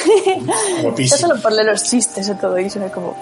[0.83, 1.17] Guapísimo.
[1.17, 3.15] solo por ler os chistes e todo iso, é como...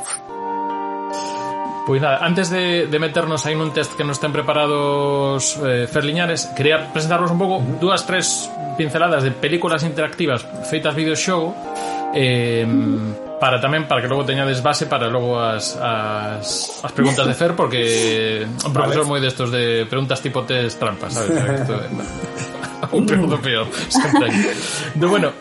[1.89, 6.45] Pois nada, antes de, de meternos aí nun test que nos ten preparados eh, Ferliñares,
[6.53, 7.81] quería presentarvos un pouco uh -huh.
[7.81, 8.45] dúas, tres
[8.77, 11.57] pinceladas de películas interactivas feitas videoxogo
[12.13, 12.61] eh,
[13.41, 17.57] para tamén para que logo teñades base para logo as, as, as preguntas de Fer
[17.57, 19.17] porque un profesor vale.
[19.17, 21.41] moi destos de preguntas tipo test trampas, sabes?
[21.65, 21.73] Esto,
[22.93, 24.29] un peor peor, sempre.
[24.93, 25.33] Do bueno,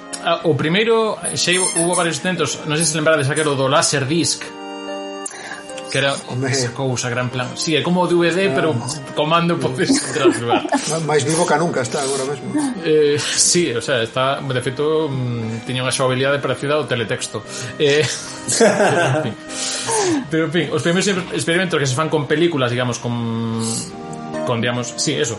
[0.48, 4.48] o primeiro, xe hubo varios intentos, non sei se lembrades aquelo do Laser Disc,
[5.90, 6.50] que era Home.
[6.50, 7.56] esa cousa, gran plan.
[7.56, 8.68] Si, sí, é como o DVD, ah, pero
[9.14, 10.64] comando podes traslugar.
[11.08, 12.52] Máis vivo que nunca está agora mesmo.
[12.84, 17.42] Eh, sí, o sea, está, de feito, mm, tiña unha xabilidade parecida ao teletexto.
[17.80, 18.04] Eh,
[18.58, 19.34] pero, en fin.
[20.30, 23.64] pero, en fin, os primeiros experimentos que se fan con películas, digamos, con
[24.48, 25.38] con digamos, sí, eso,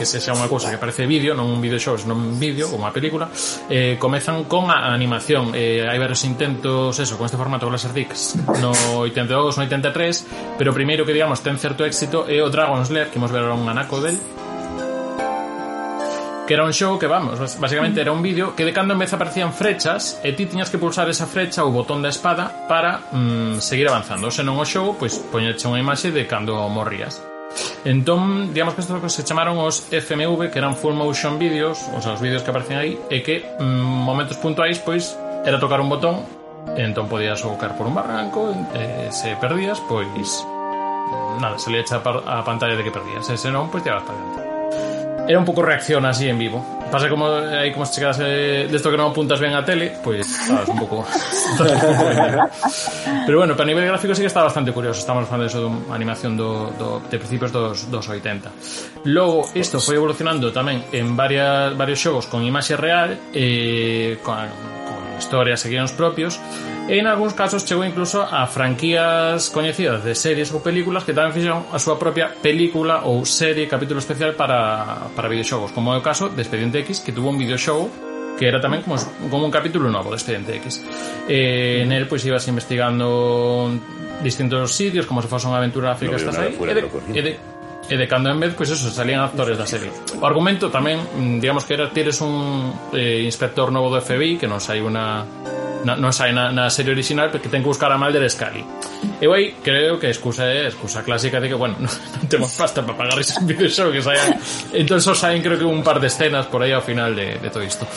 [0.00, 2.88] que se xa unha cousa que parece vídeo, non un videoxogo, non un vídeo, como
[2.88, 3.28] a película,
[3.68, 5.52] eh, comezan con a animación.
[5.52, 8.72] Eh, hai varios intentos, eso, con este formato con LaserDix, no
[9.04, 13.12] 82, no 83, pero o primeiro que, digamos, ten certo éxito é o Dragon's Lair,
[13.12, 14.16] que imos ver un anaco del,
[16.48, 19.12] que era un show que, vamos, basicamente era un vídeo que de cando en vez
[19.12, 23.60] aparecían frechas e ti tiñas que pulsar esa frecha ou botón da espada para mm,
[23.60, 24.32] seguir avanzando.
[24.32, 27.29] Se non o show, pois poñeche unha imaxe de cando morrías.
[27.84, 32.12] Entón, digamos que estos se chamaron os FMV, que eran Full Motion Videos, ou sea,
[32.12, 35.16] os vídeos que aparecen aí, e que mm, momentos puntuais, pois,
[35.48, 36.20] era tocar un botón,
[36.76, 40.44] e entón podías ocar por un barranco, e, se perdías, pois,
[41.40, 43.90] nada, se le echa a, a pantalla de que perdías, e se non, pois, te
[43.90, 44.49] vas para dentro.
[45.28, 46.64] Era un pouco reacción así en vivo.
[46.90, 49.94] Pasa como aí como se chegas eh, de esto que non apuntas ben a tele,
[50.02, 51.06] pois sabes un ben.
[53.26, 54.98] Pero bueno, para nivel gráfico sí que está bastante curioso.
[54.98, 59.06] Estamos falando de eso de animación do, do, de principios dos, dos 80.
[59.06, 64.34] Logo, isto foi evolucionando tamén en varias, varios xogos con imaxe real, eh, con
[65.20, 66.40] historias e guións propios
[66.88, 71.36] e en algúns casos chegou incluso a franquías coñecidas de series ou películas que tamén
[71.36, 76.02] fixeron a súa propia película ou serie capítulo especial para, para videoxogos como é o
[76.02, 78.96] caso de Expediente X que tuvo un videoxogo que era tamén como,
[79.28, 80.80] como un capítulo novo de Expediente X.
[81.28, 83.68] Eh, el pois, ibas investigando
[84.24, 87.32] distintos sitios, como se fose unha aventura gráfica, no estás aí, e de, e de,
[87.90, 89.90] e de cando en vez, pois eso, salían actores da serie.
[90.14, 94.46] O argumento tamén, mm, digamos que era, tires un eh, inspector novo do FBI que
[94.46, 95.26] non sai unha
[95.84, 98.62] na, non sai na, na serie original porque ten que buscar a Mulder e Scully.
[99.20, 102.24] Eu aí creo que a excusa é a excusa clásica de que, bueno, non, non
[102.28, 104.36] temos pasta para pagar esos videoxogo que saian.
[104.76, 107.48] Entón só saen creo que un par de escenas por aí ao final de, de
[107.50, 107.88] todo isto.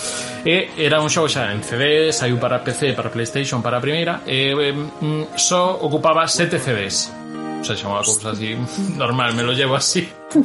[0.48, 4.24] E era un xogo xa en CD, saiu para PC, para Playstation, para a primeira,
[4.26, 7.23] e, eh, mm, só ocupaba 7 CDs
[7.64, 8.60] se xa unha cousa así
[9.00, 10.06] normal, me lo llevo así.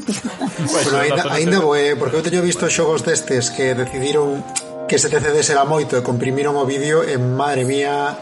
[0.58, 4.42] Bueno, ainda, ainda bo, porque eu teño visto xogos destes que decidiron
[4.88, 8.16] que se TCD era moito e comprimiron o vídeo e madre mía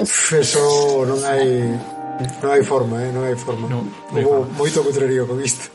[0.00, 1.44] eso non hai
[2.40, 3.64] non hai forma, eh, non hai forma.
[3.68, 5.72] No, hubo moito cutrerío con isto.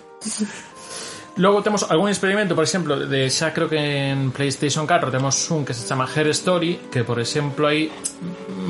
[1.37, 5.67] Logo temos algún experimento, por exemplo, de xa creo que en PlayStation 4 temos un
[5.67, 7.91] que se chama Her Story, que por exemplo aí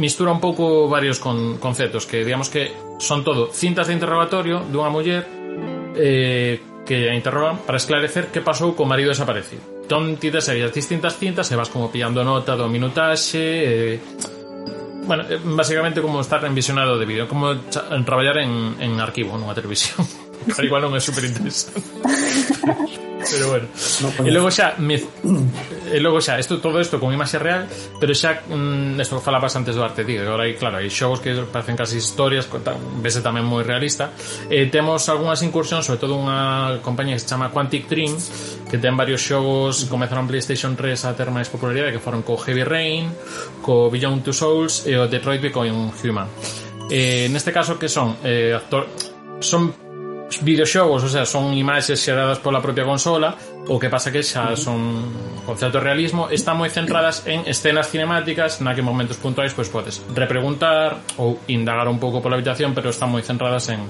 [0.02, 4.90] mistura un pouco varios con, conceptos, que digamos que son todo cintas de interrogatorio dunha
[4.90, 5.30] muller
[5.94, 6.58] eh,
[6.90, 9.62] que a interrogan para esclarecer que pasou co marido desaparecido.
[9.86, 14.02] Entón ti distintas cintas e vas como pillando nota do eh,
[15.06, 17.54] Bueno, eh, básicamente como estar en visionado de vídeo, como
[18.10, 20.02] traballar en, en arquivo nunha televisión.
[20.46, 21.82] pero igual non é super interesante.
[23.32, 23.68] pero bueno.
[24.02, 27.66] No, e logo xa me, e logo xa isto todo isto con imaxe real,
[28.00, 31.34] pero xa mm, isto falabas antes do arte, digo, agora hai claro, hai xogos que
[31.50, 32.48] parecen casi historias,
[33.02, 34.14] vese tamén moi realista.
[34.50, 38.14] Eh, temos algunhas incursións, sobre todo unha compañía que se chama Quantic Dream,
[38.70, 42.64] que ten varios xogos, comezaron PlayStation 3 a ter máis popularidade, que foron co Heavy
[42.64, 43.10] Rain,
[43.66, 46.30] co Beyond Two Souls e o Detroit Become Human.
[46.92, 48.86] Eh, neste caso que son eh, actor,
[49.42, 49.85] son
[50.42, 53.38] videoxogos, o sea, son imaxes xeradas pola propia consola,
[53.70, 55.06] o que pasa que xa son
[55.46, 60.02] con certo realismo, están moi centradas en escenas cinemáticas na que momentos puntuais pois podes
[60.14, 63.82] repreguntar ou indagar un pouco pola habitación, pero están moi centradas en,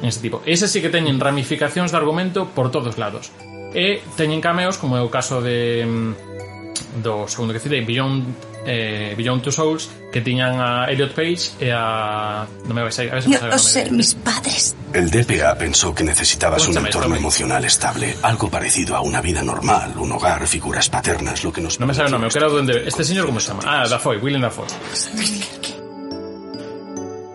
[0.00, 0.40] en ese tipo.
[0.48, 3.28] Ese sí que teñen ramificacións de argumento por todos lados.
[3.76, 9.14] E teñen cameos, como é o caso de mm, do segundo que citei, Beyond eh,
[9.16, 13.14] Beyond Two Souls que tiñan a Elliot Page e a non me vais a, a
[13.18, 14.74] ver se me Yo ser mis padres.
[14.94, 17.18] El DPA pensó que necesitabas un Escúchame, entorno Tommy.
[17.18, 21.82] emocional estable, algo parecido a una vida normal, un hogar, figuras paternas, lo que nos...
[21.82, 23.66] Non me sabe o nome, o que era o duende Este señor como se chama?
[23.66, 24.70] Ah, Dafoe, Willem Dafoe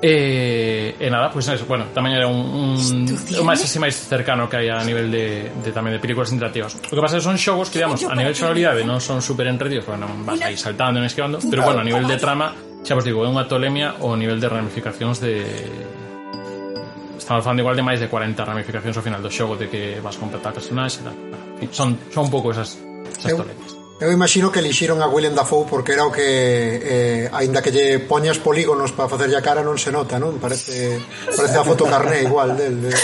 [0.02, 4.48] E, e nada, pois pues, bueno, tamén era un, un o máis así máis cercano
[4.48, 6.80] que hai a nivel de, de tamén de películas interactivas.
[6.80, 9.20] O que pasa é que son xogos que, digamos, a nivel de xogabilidade non son
[9.20, 12.56] super entretidos, porque non vas aí saltando, e esquivando, pero bueno, a nivel de trama,
[12.80, 15.44] xa vos digo, é unha tolemia o nivel de ramificacións de
[17.20, 20.16] estamos falando igual de máis de 40 ramificacións ao final do xogo de que vas
[20.16, 21.14] completar personaxe, tal.
[21.76, 22.80] Son, son un pouco esas,
[23.20, 23.79] esas eu, tolemias.
[24.00, 28.00] Eu imagino que elixiron a Willem Dafoe porque era o que eh, aínda que lle
[28.00, 30.40] poñas polígonos para facerlle a cara non se nota, non?
[30.40, 32.80] Parece parece a foto carné igual del.
[32.88, 32.96] De...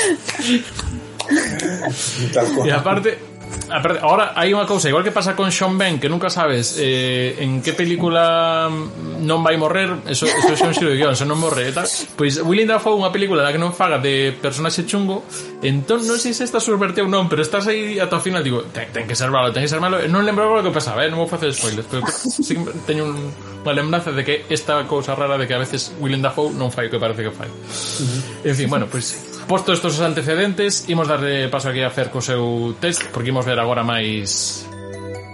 [2.64, 3.35] E aparte
[3.70, 7.34] Ah, ahora hai unha cousa, igual que pasa con Sean Ben Que nunca sabes eh,
[7.42, 11.42] en que película non vai morrer Eso, eso é un xiro de guión, se non
[11.42, 14.86] morre e tal Pois pues, Willing Dafoe unha película da que non faga de personaxe
[14.86, 15.26] chungo
[15.66, 18.70] Entón non sei se esta subverteu ou non Pero estás aí ata o final Digo,
[18.70, 21.10] ten, ten que ser malo, ten que ser malo Non lembro o que pasaba, eh?
[21.10, 22.54] non vou facer spoilers Pero sí,
[22.86, 26.54] teño un pola lembranza de que esta cousa rara de que a veces Willem Dafoe
[26.54, 27.50] non fai o que parece que fai.
[27.50, 28.22] Uh -huh.
[28.46, 32.22] En fin, bueno, pois pues, posto estos antecedentes, imos darle paso aquí a Fer co
[32.22, 34.70] seu test, porque imos ver agora máis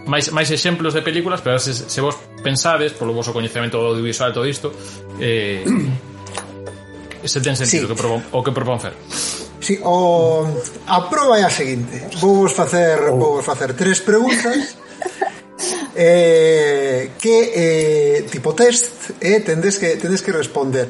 [0.07, 4.47] máis, máis exemplos de películas, pero se, se vos pensades, polo vosso coñecemento audiovisual todo
[4.47, 4.71] isto,
[5.19, 5.67] eh,
[7.27, 7.91] se ten sentido sí.
[7.91, 8.95] que propon, o que propón Fer.
[9.59, 10.47] Sí, o,
[10.87, 12.17] a proba é a seguinte.
[12.23, 13.19] Vou vos facer, oh.
[13.19, 14.79] vou vos facer tres preguntas
[15.95, 20.89] eh, que eh, tipo test eh, tendes, que, tendes que responder.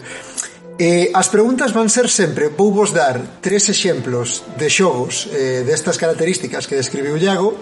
[0.82, 5.98] Eh, as preguntas van ser sempre vou vos dar tres exemplos de xogos eh, destas
[6.02, 7.54] características que describiu Iago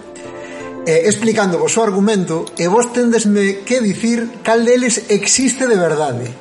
[0.86, 6.32] eh, explicándovos o argumento e vos tendesme que dicir cal deles existe de verdade.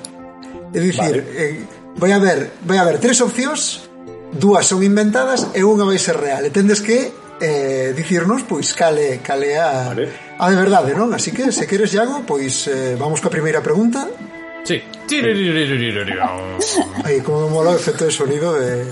[0.71, 1.35] É dicir vale.
[1.35, 1.67] eh,
[1.99, 3.89] vai haber vai haber tres opcións
[4.31, 6.45] dúas son inventadas e unha vai ser real.
[6.45, 10.35] E tendes que eh, dicirnos pois cale cale a, vale.
[10.37, 11.11] a de verdade, non?
[11.15, 14.07] Así que se queres Iago, pois eh, vamos coa primeira pregunta.
[14.63, 14.83] Sí.
[17.07, 18.85] Aí como mola o efecto de sonido de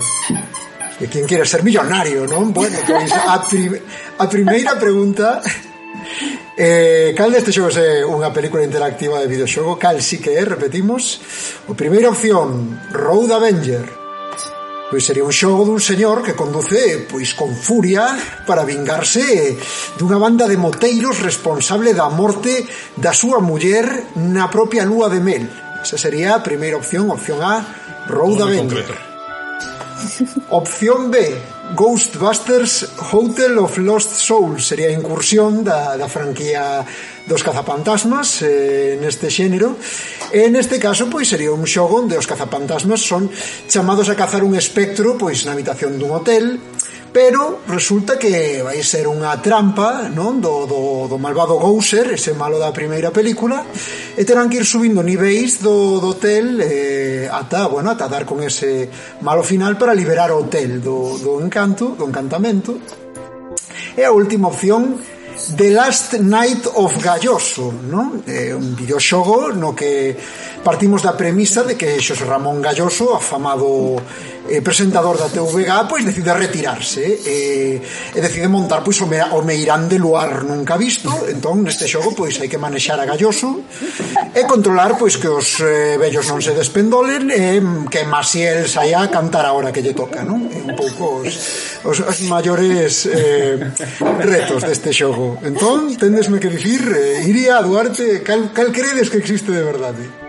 [0.98, 2.50] de quen quere ser millonario, non?
[2.50, 3.70] Bueno, pois a, prim,
[4.18, 5.38] a primeira pregunta
[6.60, 9.78] Eh, cal deste xogo é unha película interactiva de videoxogo?
[9.78, 11.22] Cal si que é, repetimos.
[11.70, 13.86] O primeira opción, Road Avenger.
[14.88, 18.08] Pois sería un xogo dun señor que conduce pois con furia
[18.48, 19.60] para vingarse
[20.00, 22.64] dunha banda de moteiros responsable da morte
[22.96, 23.84] da súa muller
[24.16, 25.44] na propia lúa de mel.
[25.84, 27.60] Esa sería a primeira opción, opción A,
[28.08, 28.80] Rouda Vento.
[28.80, 29.07] Concreto.
[30.50, 31.34] Opción B,
[31.74, 34.66] Ghostbusters Hotel of Lost Souls.
[34.66, 36.86] Sería a incursión da, da franquía
[37.28, 39.76] dos cazapantasmas eh, neste xénero.
[40.32, 43.28] E neste caso pois sería un xogo onde os cazapantasmas son
[43.68, 46.56] chamados a cazar un espectro pois na habitación dun hotel
[47.18, 52.62] pero resulta que vai ser unha trampa non do, do, do malvado Gouser, ese malo
[52.62, 53.66] da primeira película,
[54.14, 58.38] e terán que ir subindo niveis do, do hotel eh, ata, bueno, ata dar con
[58.38, 58.86] ese
[59.26, 62.78] malo final para liberar o hotel do, do encanto, do encantamento.
[63.98, 65.02] E a última opción
[65.58, 68.22] The Last Night of Galloso, non?
[68.30, 70.14] É un videoxogo no que
[70.64, 73.96] Partimos da premisa de que Xosé Ramón Galloso, afamado
[74.48, 77.80] eh, presentador da TVG, pois decide retirarse eh,
[78.14, 81.12] e decide montar pois o, me, o Meirán de Luar nunca visto.
[81.28, 83.64] Entón, neste xogo, pois hai que manexar a Galloso
[84.34, 89.04] e controlar pois que os eh, vellos non se despendolen e mm, que Masiel saia
[89.04, 90.48] a cantar a hora que lle toca, non?
[90.48, 91.32] É un pouco os,
[91.84, 93.56] os, os maiores eh,
[94.20, 95.38] retos deste xogo.
[95.44, 100.27] Entón, tendesme que dicir, eh, iría a Duarte, cal, cal credes que existe de verdade?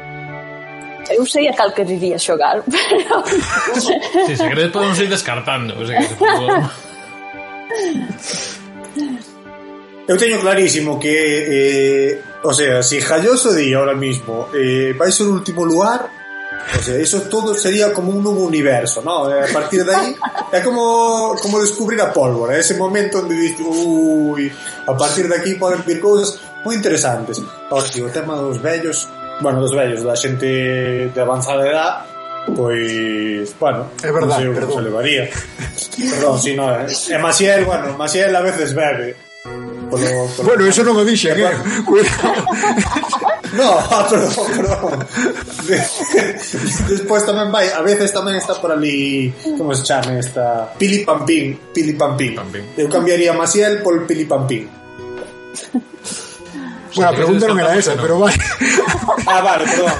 [1.09, 3.23] Eu sei a cal queriría xogar, pero...
[3.79, 3.93] Si,
[4.27, 5.73] sí, se queres podemos ir descartando.
[5.79, 6.15] O sea, que se
[10.09, 15.29] Eu teño clarísimo que eh, o sea, si Jalloso di ahora mismo eh, vai ser
[15.29, 16.09] o último lugar
[16.77, 19.31] O sea, eso todo sería como un nuevo universo, ¿no?
[19.33, 20.15] Eh, a partir de aí
[20.51, 24.51] é como, como descubrir a pólvora, ese momento onde dices, uy,
[24.85, 27.41] a partir de aquí poden vir cousas moi interesantes.
[27.71, 29.09] Ahora, o tema dos vellos
[29.41, 31.93] bueno, dos vellos, da xente de avanzada edad,
[32.55, 34.75] pois, bueno, É verdad, non sei o que perdón.
[34.75, 35.23] se levaría.
[35.99, 36.87] Perdón, si no, eh.
[36.87, 39.15] E Maciel, bueno, Maciel a veces bebe.
[39.89, 40.05] Polo,
[40.37, 40.47] polo...
[40.53, 41.49] Bueno, eso non o dixen, eh.
[41.81, 42.39] Cuidado.
[43.57, 44.93] No, ah, perdón, perdón.
[46.89, 50.69] Despois tamén vai, a veces tamén está por ali, como se chama esta?
[50.77, 52.37] Pili Pampín, Pili Pampín.
[52.37, 52.63] Pampín.
[52.77, 54.69] Eu cambiaría Maciel por Pili Pampín.
[56.95, 58.37] Bueno, a pregunta non era esa, pero vale.
[59.29, 59.97] ah, vale, perdón.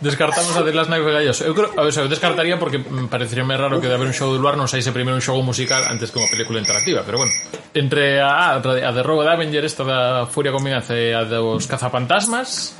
[0.00, 1.40] Descartamos a The Last Night of Gallos.
[1.42, 4.32] Eu creo, o sea, eu descartaría porque me pareceríame raro que de haber un show
[4.32, 7.34] de luar non saíse primeiro un show musical antes que unha película interactiva, pero bueno.
[7.74, 11.66] Entre a, a, a de Robo de Avenger, esta da Furia Combinanza e a dos
[11.66, 12.78] Cazapantasmas,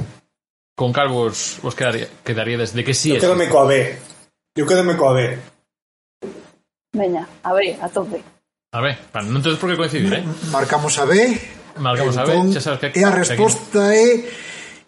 [0.79, 3.13] con calvos vos quedaría, quedaría desde que sí.
[3.13, 3.75] Eu quedome coa B.
[4.55, 5.37] Eu quedome coa B.
[6.95, 8.38] Veña, a ver, a tope.
[8.69, 10.25] A ver, pa, non tedes por que coincidir, eh?
[10.53, 11.17] Marcamos a B.
[11.81, 12.93] Marcamos entón, a B, xa sabes que...
[12.93, 14.29] E a resposta é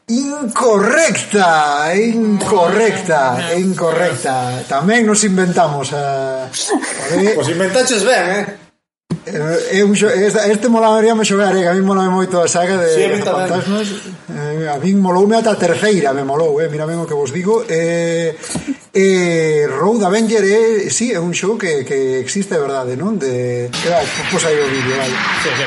[0.04, 4.68] incorrecta, incorrecta, incorrecta.
[4.68, 6.44] Tamén nos inventamos a...
[6.44, 7.40] a B.
[7.40, 8.59] Inventaches ben, eh?
[9.26, 12.88] Eh, Eu, esta, este molaría me xogar, eh, a mí molame moito a saga de
[12.94, 13.88] sí, a fantasmas.
[14.30, 17.30] Eh, a min moloume ata a terceira me molou, eh, mira ben o que vos
[17.30, 17.62] digo.
[17.68, 18.34] Eh,
[18.94, 23.18] eh, Road Avenger é, eh, sí, é un xogo que, que existe, verdade, non?
[23.18, 25.64] De, que, ah, pois aí o vídeo, vale sí, sí,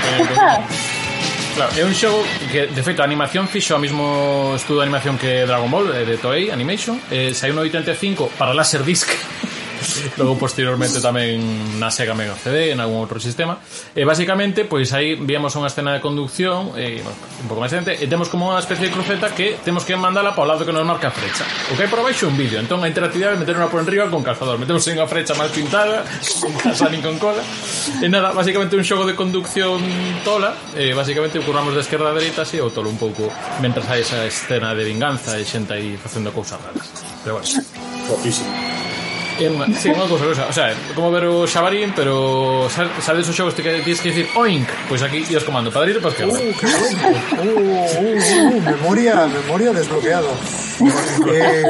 [1.53, 5.21] Claro, é un xogo que, de feito, a animación fixo o mismo estudo de animación
[5.21, 9.07] que Dragon Ball, eh, de Toei Animation, eh, saiu no 85 para Laserdisc
[10.19, 11.41] logo posteriormente tamén
[11.79, 13.59] na Sega Mega CD en algún outro sistema.
[13.93, 17.95] E basicamente pois aí víamos unha escena de conducción e, bueno, un pouco máis dente
[17.97, 20.73] e temos como unha especie de cruceta que temos que mandala para o lado que
[20.73, 22.57] nos marca a frecha o que hai por baixo un vídeo.
[22.59, 24.57] Entón a interactividade meter unha por enriba con calzador.
[24.57, 26.03] Metemos unha frecha máis pintada
[26.41, 27.43] con casa nin con cola.
[28.01, 29.79] E nada basicamente un xogo de conducción
[30.25, 30.55] tola.
[30.73, 33.29] E basicamente curramos de esquerda a dereita así ou tolo un pouco
[33.61, 36.87] mentras hai esa escena de vinganza e xente aí facendo cousas raras.
[37.23, 37.47] Pero bueno.
[38.07, 38.72] Guapísimo.
[39.39, 43.35] É unha, sí, unha cousa cousa, O sea, como ver o Xabarín, pero sabes os
[43.35, 46.37] xogos que tens que dicir oink, pois aquí ias comando para direita para esquerda.
[46.37, 46.77] Uh, que uh,
[47.41, 50.29] uh, uh, uh, memoria, memoria desbloqueada.
[50.83, 51.63] Eh,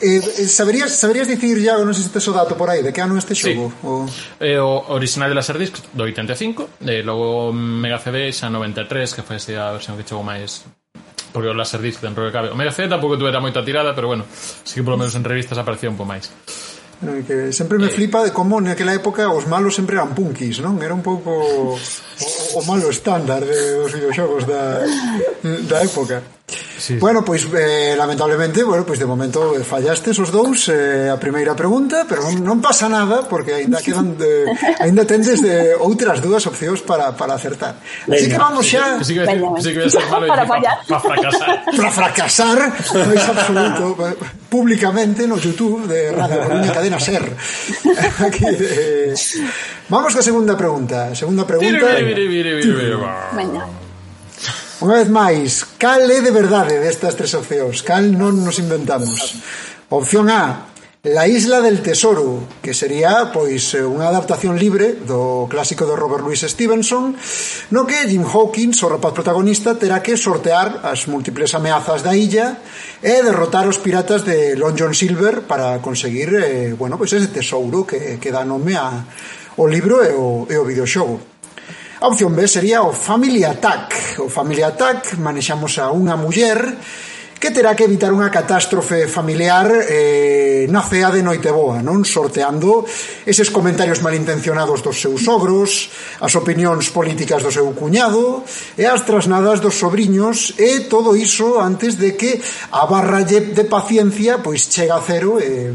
[0.00, 2.92] eh, eh, saberías, saberías dicir, ya, non sei se tes o dato por aí, de
[2.92, 3.72] que ano este xogo?
[3.72, 3.86] Sí.
[3.86, 3.92] O...
[4.40, 9.16] Eh, o original de la Disc do 85, e eh, logo Mega CD xa 93,
[9.16, 10.64] que foi a versión que chegou máis
[11.32, 12.52] porque o laser disc dentro que cabe.
[12.52, 15.56] O Mega C tampouco tuvera moita tirada, pero bueno, sí que polo menos en revistas
[15.58, 16.30] aparecía un po máis.
[17.02, 20.14] Bueno, e que sempre me eh, flipa de como naquela época os malos sempre eran
[20.14, 20.78] punkis, non?
[20.78, 24.86] Era un pouco o, o malo estándar de, dos videoxogos da,
[25.66, 26.22] da época
[26.82, 26.98] sí.
[26.98, 32.02] Bueno, pois eh, lamentablemente, bueno, pois de momento fallaste os dous eh, a primeira pregunta,
[32.10, 34.50] pero non, non pasa nada porque aínda quedan de,
[34.82, 37.78] aínda tendes de outras dúas opcións para, para acertar.
[38.10, 38.18] Venga.
[38.18, 38.98] Así que vamos xa.
[39.06, 40.76] Sí, que, sí, que, sí, que malo para, fallar.
[40.90, 41.54] para, para fracasar.
[41.70, 42.58] para fracasar,
[42.90, 43.84] pois absoluto,
[44.50, 47.22] públicamente no YouTube de Radio Coruña Cadena Ser.
[48.26, 49.14] Aquí, eh,
[49.88, 51.14] vamos ca segunda pregunta.
[51.14, 51.86] Segunda pregunta.
[51.94, 53.22] Venga.
[53.36, 53.81] Venga.
[54.82, 57.86] Unha vez máis, cal é de verdade destas tres opcións?
[57.86, 59.38] Cal non nos inventamos?
[59.94, 60.74] Opción A,
[61.06, 66.42] La Isla del Tesoro, que sería pois unha adaptación libre do clásico de Robert Louis
[66.42, 67.14] Stevenson,
[67.70, 72.58] no que Jim Hawkins, o rapaz protagonista, terá que sortear as múltiples ameazas da illa
[72.98, 77.86] e derrotar os piratas de Long John Silver para conseguir eh, bueno, pois ese tesouro
[77.86, 79.06] que, que dá nome a,
[79.62, 81.31] o libro e o, e o videoxogo.
[82.02, 84.18] A opción B sería o Family Attack.
[84.18, 86.58] O Family Attack manexamos a unha muller
[87.38, 92.82] que terá que evitar unha catástrofe familiar eh, na cea de Noiteboa, non sorteando
[93.22, 98.42] eses comentarios malintencionados dos seus sogros, as opinións políticas do seu cuñado
[98.74, 102.42] e as trasnadas dos sobriños e todo iso antes de que
[102.74, 105.70] a barra de paciencia pois chega a cero e,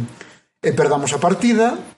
[0.59, 1.97] e perdamos a partida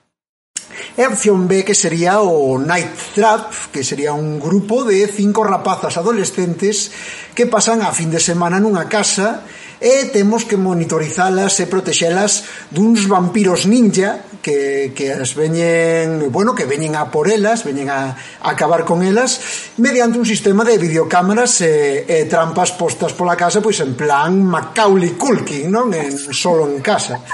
[0.98, 5.44] E a opción B que sería o Night Trap, que sería un grupo de cinco
[5.46, 6.90] rapazas adolescentes
[7.34, 9.46] que pasan a fin de semana nunha casa
[9.80, 16.68] e temos que monitorizalas e protexelas duns vampiros ninja que, que as veñen, bueno, que
[16.68, 19.40] veñen a por elas, veñen a, a acabar con elas
[19.80, 25.16] mediante un sistema de videocámaras e, e trampas postas pola casa, pois en plan Macaulay
[25.16, 25.88] Culkin, non?
[25.96, 27.24] En, solo en casa.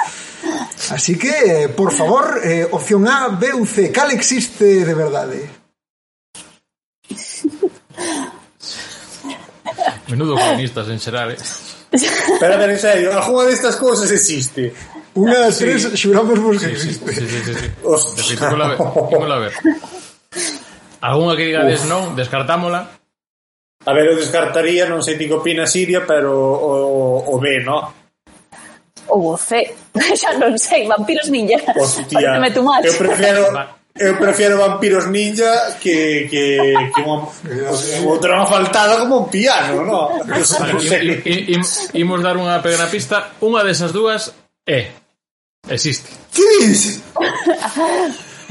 [0.91, 5.51] Así que, por favor, eh, opción A, B ou C, cal existe de verdade?
[10.09, 11.39] Menudo comunistas en xeral, eh?
[12.41, 14.73] Pero, pero, en serio, alguna destas cousas existe.
[15.17, 15.65] Unha das sí.
[15.65, 17.09] tres xuramos vos que existe.
[17.09, 17.67] Sí, sí, sí, sí.
[17.83, 18.37] Hostia.
[18.37, 18.79] Tímola ver.
[19.09, 19.53] Tímola ver.
[21.01, 23.01] Alguna que digades non, descartámola.
[23.87, 27.89] A ver, eu descartaría, non sei ti que opina Siria, pero o, o B, non?
[29.09, 29.75] ou o C.
[29.95, 31.59] Xa non sei, vampiros ninja.
[31.77, 32.85] Hostia, tu mal.
[32.85, 33.45] eu prefiero,
[33.99, 37.25] Eu prefiero Vampiros Ninja que, que, que un,
[38.05, 40.21] o drama faltado como un piano, no?
[40.21, 43.33] Vale, I, i, imos dar unha pequena pista.
[43.41, 44.37] Unha desas dúas
[44.69, 44.93] é
[45.73, 46.13] existe.
[46.29, 47.01] Que dices?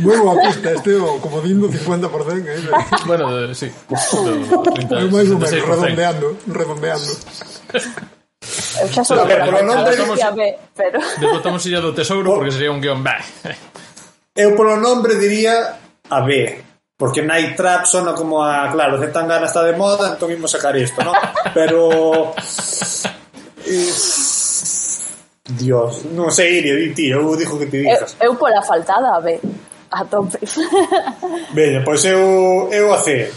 [0.01, 2.09] Moi boa pista, este o como dindo 50%,
[2.49, 2.65] eh?
[3.05, 3.69] Bueno, sí.
[3.85, 7.11] No, 30, máis ou menos, redondeando, redondeando.
[8.81, 9.19] Eu xa sou...
[9.19, 9.83] A ver, polo nome...
[10.35, 10.41] B,
[10.75, 10.99] Pero...
[11.19, 13.09] Desbotamos Illa do Tesouro porque sería un guión B.
[14.35, 15.79] Eu polo nombre diría
[16.09, 16.61] a B.
[16.97, 18.71] Porque Night Trap sona como a...
[18.71, 21.11] Claro, Zetangana está de moda, entón imos sacar isto, ¿no?
[21.53, 22.33] Pero...
[25.45, 28.17] Dios, non sei, Iria, di ti, eu dixo que te dixas.
[28.17, 29.37] Eu, eu pola faltada, a B.
[29.93, 30.41] A tope.
[31.53, 33.29] Veña, pois eu, eu a C.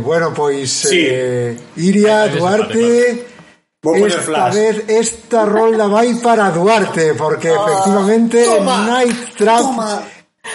[0.00, 1.04] Bueno, pois Sí.
[1.04, 3.26] eh, Iria, Duarte
[3.84, 10.02] Esta vez esta rolda vai para Duarte Porque efectivamente toma, Night Trap toma,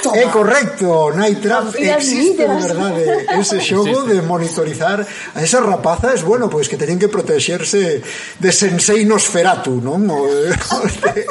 [0.02, 0.18] toma.
[0.18, 3.04] É correcto, Night Trap existe de verdade
[3.38, 8.02] Ese xogo de monitorizar a esas rapazas Bueno, pois que teñen que protexerse
[8.42, 10.10] de Sensei Nosferatu, non?
[10.10, 10.80] O, o
[11.14, 11.30] de,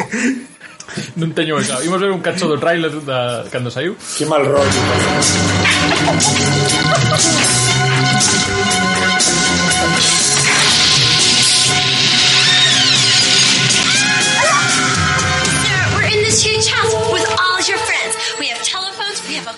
[1.21, 1.83] Non teño esa.
[1.85, 3.95] Imos ver un cacho do trailer da, cando saiu.
[4.17, 4.81] Que mal rollo.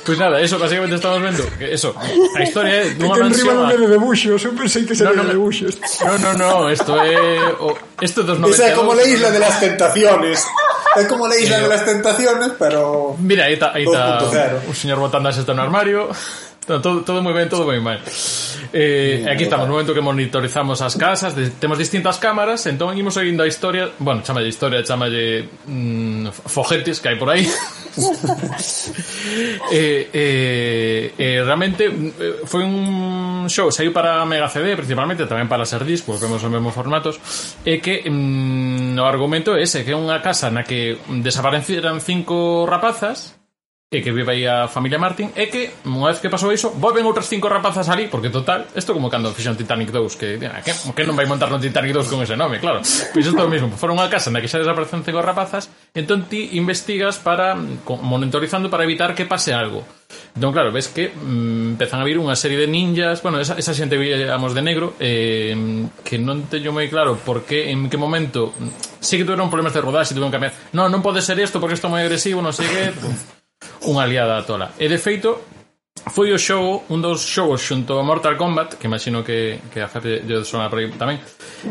[0.05, 1.95] Pois nada, eso basicamente estamos vendo que eso,
[2.37, 5.13] a historia é dunha que mansión non a- é de debuxos Eu pensei que sería
[5.15, 5.35] No, no, de no.
[5.39, 8.57] debuxos No, no, no, esto é o, esto é dos 92.
[8.57, 10.41] Esa é como la isla de las tentaciones.
[10.97, 13.17] Es como la isla de las tentaciones, pero.
[13.19, 14.19] Mira, ahí está, ahí está
[14.67, 16.09] un señor botando hasta un armario.
[16.71, 17.99] no, todo, todo moi ben, todo moi mal.
[18.71, 23.19] Eh, aquí estamos, no momento que monitorizamos as casas, de, temos distintas cámaras, entón imos
[23.19, 27.43] seguindo a historia, bueno, chamalle historia, chamalle mmm, fojetes que hai por aí.
[29.75, 35.67] eh, eh, eh, realmente eh, foi un show, saiu para Mega CD, principalmente tamén para
[35.67, 37.19] ser discos, vemos os mesmos formatos,
[37.67, 42.63] e que mmm, o argumento é ese, que é unha casa na que desapareceran cinco
[42.71, 43.40] rapazas,
[43.91, 47.03] e que vive aí a familia Martin e que, unha vez que pasou iso, volven
[47.03, 51.03] outras cinco rapazas ali, porque total, isto como cando fixo Titanic 2, que, que, que
[51.03, 52.87] non vai montar no Titanic 2 con ese nome, claro.
[52.87, 56.55] Pois isto o mesmo, foron a casa na que xa desaparecen cinco rapazas, entón ti
[56.55, 59.83] investigas para monitorizando para evitar que pase algo.
[60.39, 63.75] Entón, claro, ves que mm, empezan a vir unha serie de ninjas, bueno, esa, esa
[63.75, 65.51] xente veíamos de negro, eh,
[66.07, 68.55] que non teño moi claro por que, en que momento,
[69.03, 71.75] sí que tuveron problemas de rodaxe, tuveron que cambiar, non, non pode ser isto porque
[71.75, 73.40] isto é moi agresivo, non sei que
[73.89, 74.73] unha aliada tola.
[74.79, 75.41] E de feito,
[76.09, 79.89] foi o xogo, un dos xogos xunto ao Mortal Kombat, que imagino que, que a
[79.89, 81.21] Fer lle sona por aí tamén,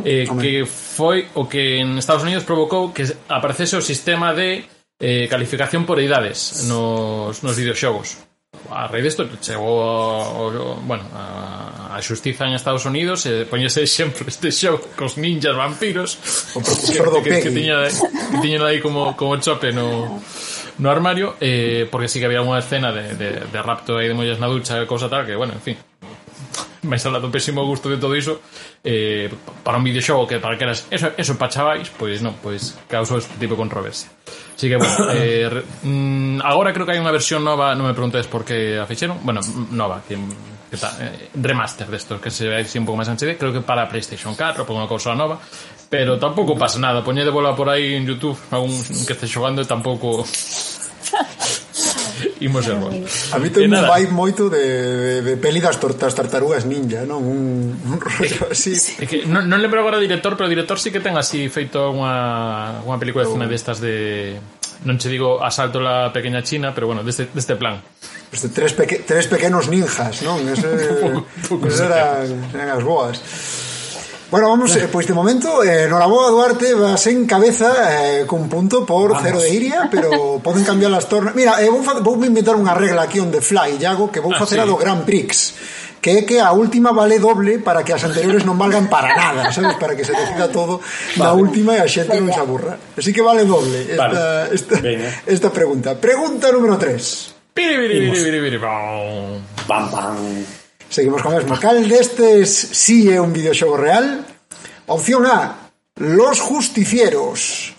[0.05, 4.69] eh, que foi o que en Estados Unidos provocou que aparecese o sistema de
[5.01, 8.29] eh, calificación por idades nos, nos videoxogos.
[8.69, 13.81] A raíz desto chegou o, o, bueno, a, a xustiza en Estados Unidos e poñese
[13.81, 18.37] exemplo este xogo cos ninjas vampiros o profesor que, do que, que, que, tiña, que
[18.41, 20.21] tiña aí como, como chope no
[20.80, 24.15] no armario eh, porque sí que había unha escena de, de, de rapto aí de
[24.15, 25.77] mollas na ducha e tal que, bueno, en fin.
[26.88, 28.39] Máis alá do pésimo gusto de todo iso.
[28.80, 29.27] Eh,
[29.67, 33.19] para un videoxogo que para que eras eso, eso para chavais, pois non, pois causou
[33.19, 34.07] este tipo de controversia.
[34.55, 37.91] Así que, bueno, eh, re, mm, agora creo que hai unha versión nova, non me
[37.91, 39.43] preguntes por que a fixeron, bueno,
[39.75, 40.15] nova, que,
[40.71, 43.51] que ta, eh, remaster destos, que se ve así un pouco máis en HD, creo
[43.51, 45.36] que para PlayStation 4, por unha consola nova,
[45.89, 48.77] Pero tampouco pasa nada, poñe de bola por aí en Youtube algún
[49.09, 50.21] que este xogando e tampouco
[52.39, 53.33] imos ser bons.
[53.33, 57.09] A mí ten un vibe moito de, de, de peli das, tor das tartarugas ninja,
[57.09, 57.25] non?
[57.25, 58.77] Un, un rollo así.
[59.01, 61.49] É que, non, non lembro agora o director, pero o director sí que ten así
[61.49, 64.37] feito unha, unha película de cine destas de...
[64.87, 67.83] Non che digo Asalto la pequeña China, pero bueno, deste, deste plan.
[68.31, 70.39] Este, tres, peque, tres pequenos ninjas, non?
[70.53, 73.19] Ese, poco, poco eran, eran as boas.
[74.32, 78.86] Bueno, vamos, eh, pues de momento, eh, Noraboa Duarte vas en cabeza eh, con punto
[78.86, 79.23] por vamos.
[79.25, 81.34] cero de Iria, pero poden cambiar las tornas.
[81.34, 84.38] Mira, eh, vou, vou inventar unha regla aquí on the fly, Iago, que vou ah,
[84.38, 84.63] facer sí.
[84.63, 85.57] a do Grand Prix
[85.99, 89.51] que é que a última vale doble para que as anteriores non valgan para nada,
[89.51, 89.75] sabes?
[89.75, 91.19] Para que se decida todo vale.
[91.19, 92.80] na última e a xente non se aburra.
[92.95, 94.55] Así que vale doble esta, vale.
[94.55, 95.09] esta, Venga.
[95.27, 95.99] esta pregunta.
[95.99, 97.51] Pregunta número 3.
[99.67, 100.59] Bam, bam.
[100.89, 101.53] Seguimos con mesmo.
[101.59, 104.25] Cal destes si sí é un videoxogo real?
[104.87, 107.75] Opción A, Los Justicieros.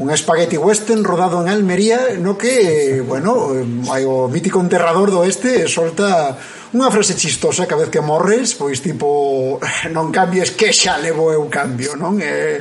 [0.00, 3.52] Un spaghetti western rodado en Almería no que, bueno,
[3.92, 6.34] hai o mítico enterrador do oeste solta
[6.74, 9.60] unha frase chistosa cada vez que morres, pois tipo
[9.94, 12.18] non cambies que xa levo eu cambio, non?
[12.18, 12.58] Eh,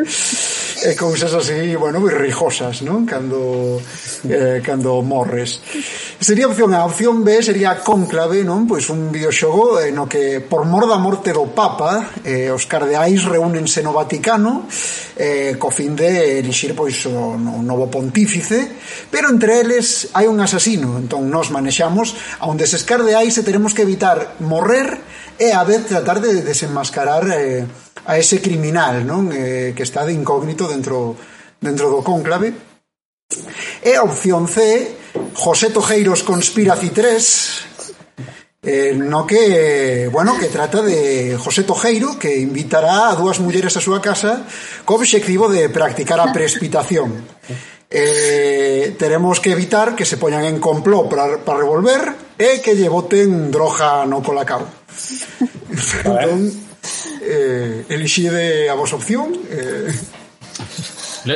[0.83, 3.07] e cousas así, bueno, rijosas, non?
[3.07, 3.79] Cando
[4.27, 5.63] eh, cando morres.
[6.19, 6.83] Sería opción A.
[6.83, 8.67] Opción B sería Cónclave, non?
[8.67, 13.23] Pois un videoxogo eh, no que por mor da morte do Papa eh, os cardeais
[13.23, 14.67] reúnense no Vaticano
[15.15, 18.75] eh, co fin de elixir pois o no, novo pontífice
[19.09, 23.77] pero entre eles hai un asasino entón nos manexamos a un deses cardeais e teremos
[23.77, 24.97] que evitar morrer
[25.37, 27.65] e a vez tratar de desenmascarar eh,
[28.05, 31.15] a ese criminal non eh, que está de incógnito dentro,
[31.61, 32.53] dentro do cónclave.
[33.85, 34.89] E a opción C,
[35.37, 37.73] José Tojeiros conspira 3,
[38.63, 43.83] eh, no que, bueno, que trata de José Tojeiro, que invitará a dúas mulleres a
[43.83, 44.47] súa casa
[44.87, 47.11] co obxectivo de practicar a prespitación.
[47.95, 52.89] Eh, teremos que evitar que se poñan en complot para, para revolver e que lle
[52.89, 54.65] boten droga no colacao.
[56.01, 56.49] entón,
[57.21, 59.37] eh, elixide a vos opción.
[59.45, 59.93] Eh,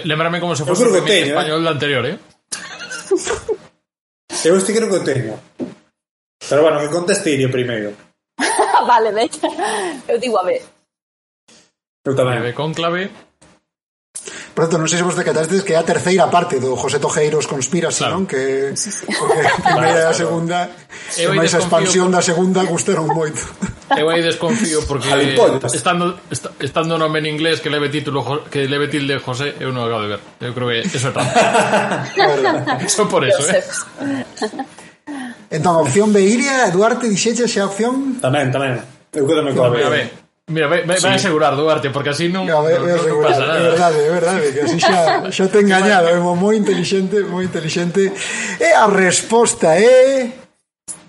[0.03, 2.18] Lembrame como se fose o teño, español do anterior, eh?
[4.45, 5.34] Eu este creo que o teño.
[6.49, 7.91] Pero bueno, que conteste Irio primeiro.
[8.88, 9.47] vale, vexa.
[10.07, 10.63] Eu digo a ver.
[12.05, 12.53] Eu tamén.
[12.53, 13.11] Conclave.
[14.58, 18.01] Pronto, non sei se vos decatastes que é a terceira parte do José Tojeiros Conspiracy,
[18.01, 18.18] claro.
[18.18, 18.24] non?
[18.26, 19.05] Que, sí, sí.
[19.05, 20.74] Porque a primeira e a segunda,
[21.14, 22.18] e máis a expansión por...
[22.18, 23.38] da segunda gustaron moito.
[23.93, 25.14] Eu aí desconfío porque
[25.78, 26.18] estando,
[26.58, 30.10] estando o nome en inglés que leve título que leve tilde José, eu non acabo
[30.10, 30.22] de ver.
[30.41, 32.82] Eu creo que eso é trampa.
[32.82, 33.62] eso por eso, eh?
[35.53, 38.18] Entón, a opción B, Iria, Duarte, dixeche a opción?
[38.18, 38.82] Tamén, tamén.
[39.14, 40.26] Eu quedo me coa Tamén, a ver.
[40.50, 41.04] Mira, vai, vai, sí.
[41.04, 43.60] vai asegurar, Duarte, porque así non, no, ve, no, non asegurar, pasa nada.
[43.60, 48.08] É verdade, é verdade, que así xa, xa te engañado, é moi inteligente, moi inteligente.
[48.56, 49.84] E a resposta é...
[49.84, 50.48] Eh,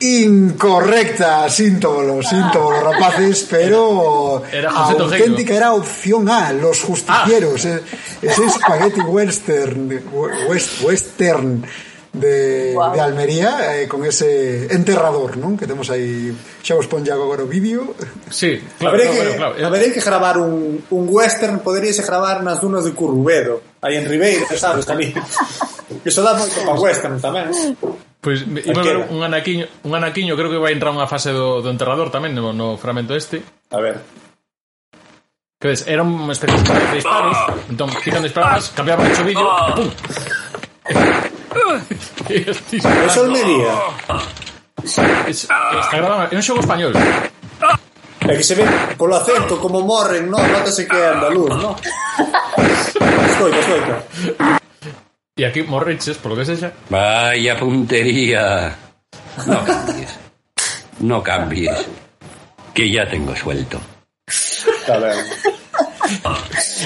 [0.01, 6.86] incorrecta, síntomolo, síntomolo, rapaces, pero era, era auténtica era opción A, los ah.
[6.86, 7.82] justicieros, eh.
[7.82, 8.18] ah.
[8.22, 10.03] ese espagueti western,
[10.49, 11.62] west, western,
[12.12, 12.92] de, wow.
[12.92, 15.56] de Almería eh, con ese enterrador, non?
[15.56, 16.32] Que temos aí,
[16.64, 17.94] xa vos pon agora o vídeo.
[18.30, 19.66] Sí, claro, Haberé no, que, claro, claro.
[19.66, 24.46] Haberé que gravar un, un western, poderíase gravar nas dunas de Currubedo, aí en Ribeiro,
[24.56, 25.12] sabes, ali.
[26.04, 27.48] Iso dá moito para western tamén.
[27.48, 27.72] Eh.
[28.20, 31.30] Pois pues, iba a ver un anaquiño, un anaquiño creo que vai entrar unha fase
[31.30, 33.40] do, do enterrador tamén no, no fragmento este.
[33.70, 34.02] A ver.
[35.59, 37.34] Que ves, era unha especie de disparos,
[37.66, 39.90] entón, tiran disparos, cambiaban o chovillo, e pum.
[42.28, 43.74] E este Eso Almería
[45.26, 46.92] Es- Está grabado, é un xogo español.
[48.28, 48.64] É que se ve
[49.00, 50.42] polo acento como morren, non?
[50.42, 51.74] Notase que é andaluz, non?
[52.59, 53.96] Escoita, escoita
[55.38, 56.74] E aquí morreches, por lo que sexa.
[56.90, 58.74] Vaya puntería.
[59.46, 60.11] No cambies.
[61.00, 61.78] No cambies.
[62.74, 63.78] Que ya tengo suelto.
[64.26, 65.14] Está ben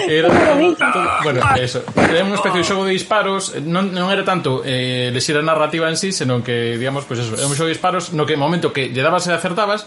[0.08, 1.56] era todo, bueno, ah".
[1.58, 1.82] eso.
[1.96, 5.88] Era unha especie de xogo de disparos, non, non era tanto eh, lexira a narrativa
[5.88, 8.72] en sí, senón que, digamos, pues eso, era un xogo de disparos no que momento
[8.72, 9.86] que lle dabas e acertabas,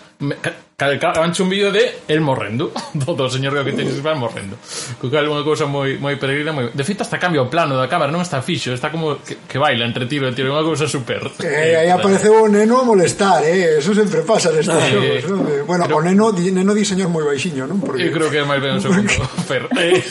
[0.78, 4.60] calcaban un vídeo de El Morrendo, do, do señor que tenes para Morrendo.
[5.00, 6.72] Co cal unha cousa moi moi peregrina, moi...
[6.76, 9.58] De feito hasta cambia o plano da cámara, non está fixo, está como que, que
[9.58, 11.32] baila entre tiro e tiro, unha cousa super.
[11.40, 15.40] Eh, aí apareceu o neno a molestar, eh, eso sempre pasa nestes eh, xogos, non?
[15.64, 15.98] Bueno, pero...
[15.98, 17.80] o neno, di, neno di señor moi baixiño, non?
[17.80, 18.04] Porque...
[18.04, 19.16] Eu creo que é máis ben un segundo.
[19.28, 19.68] Fer.
[19.78, 20.04] Eh.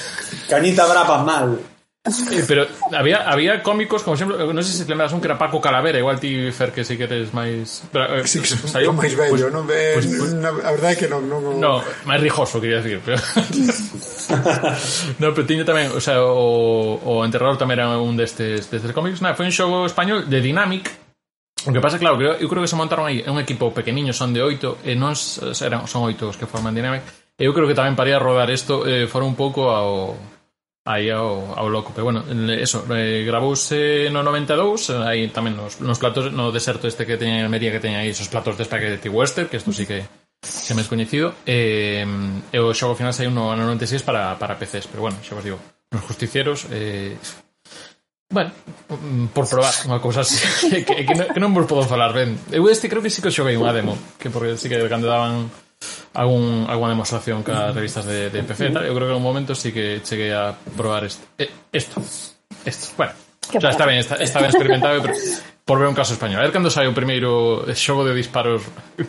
[0.49, 1.59] Cañita brava mal.
[2.05, 5.29] Eh, pero había, había cómicos, como exemplo, eh, non sei se te lembras un que
[5.33, 7.81] era Paco Calavera, igual ti, Fer, que si que queres máis...
[7.89, 9.97] Pero, eh, sí, que saiu máis bello, pues, non ve...
[9.97, 11.25] Pues, eh, pues, na, a verdade é que non...
[11.25, 13.01] Non, no, máis rijoso, quería decir.
[13.01, 13.17] Pero...
[15.25, 19.25] no, pero tiña tamén, o sea, o, o Enterrador tamén era un destes, destes cómics.
[19.25, 20.93] Nah, foi un xogo español de Dynamic,
[21.65, 24.37] O que pasa, claro, que eu creo que se montaron aí un equipo pequeniño, son
[24.37, 25.17] de oito, e non
[25.65, 29.11] eran, son oito os que forman Dynamic, Eu creo que tamén paría rodar isto eh,
[29.11, 30.15] fora un pouco ao
[30.85, 32.23] aí ao, ao loco, pero bueno,
[32.61, 37.41] eso, eh, grabouse no 92, aí tamén nos, nos platos, no deserto este que teña
[37.41, 40.05] en Almería, que teña aí esos platos de espagueti western, que isto sí que
[40.45, 42.05] se me coñecido, eh,
[42.53, 45.43] e o xogo final saiu no ano 96 para, para PCs, pero bueno, xa vos
[45.43, 45.59] digo,
[45.91, 47.17] nos justicieros, eh,
[48.35, 48.51] Bueno,
[49.31, 50.43] por probar unha cousa así
[50.83, 52.35] que, que, non, que non vos podo falar ben.
[52.51, 55.47] Eu este creo que sí que xoguei unha demo, que porque sí que cando daban
[56.15, 58.85] algún, alguna demostración ca revistas de, de PC e tal.
[58.87, 62.03] Eu creo que en un momento sí que cheguei a probar este, eh, esto.
[62.65, 62.95] Esto.
[62.97, 63.13] Bueno,
[63.53, 65.15] o sea, está ben, está, está ben experimentado, pero
[65.65, 66.41] por ver un caso español.
[66.41, 68.63] A ver cando sai o primeiro xogo de disparos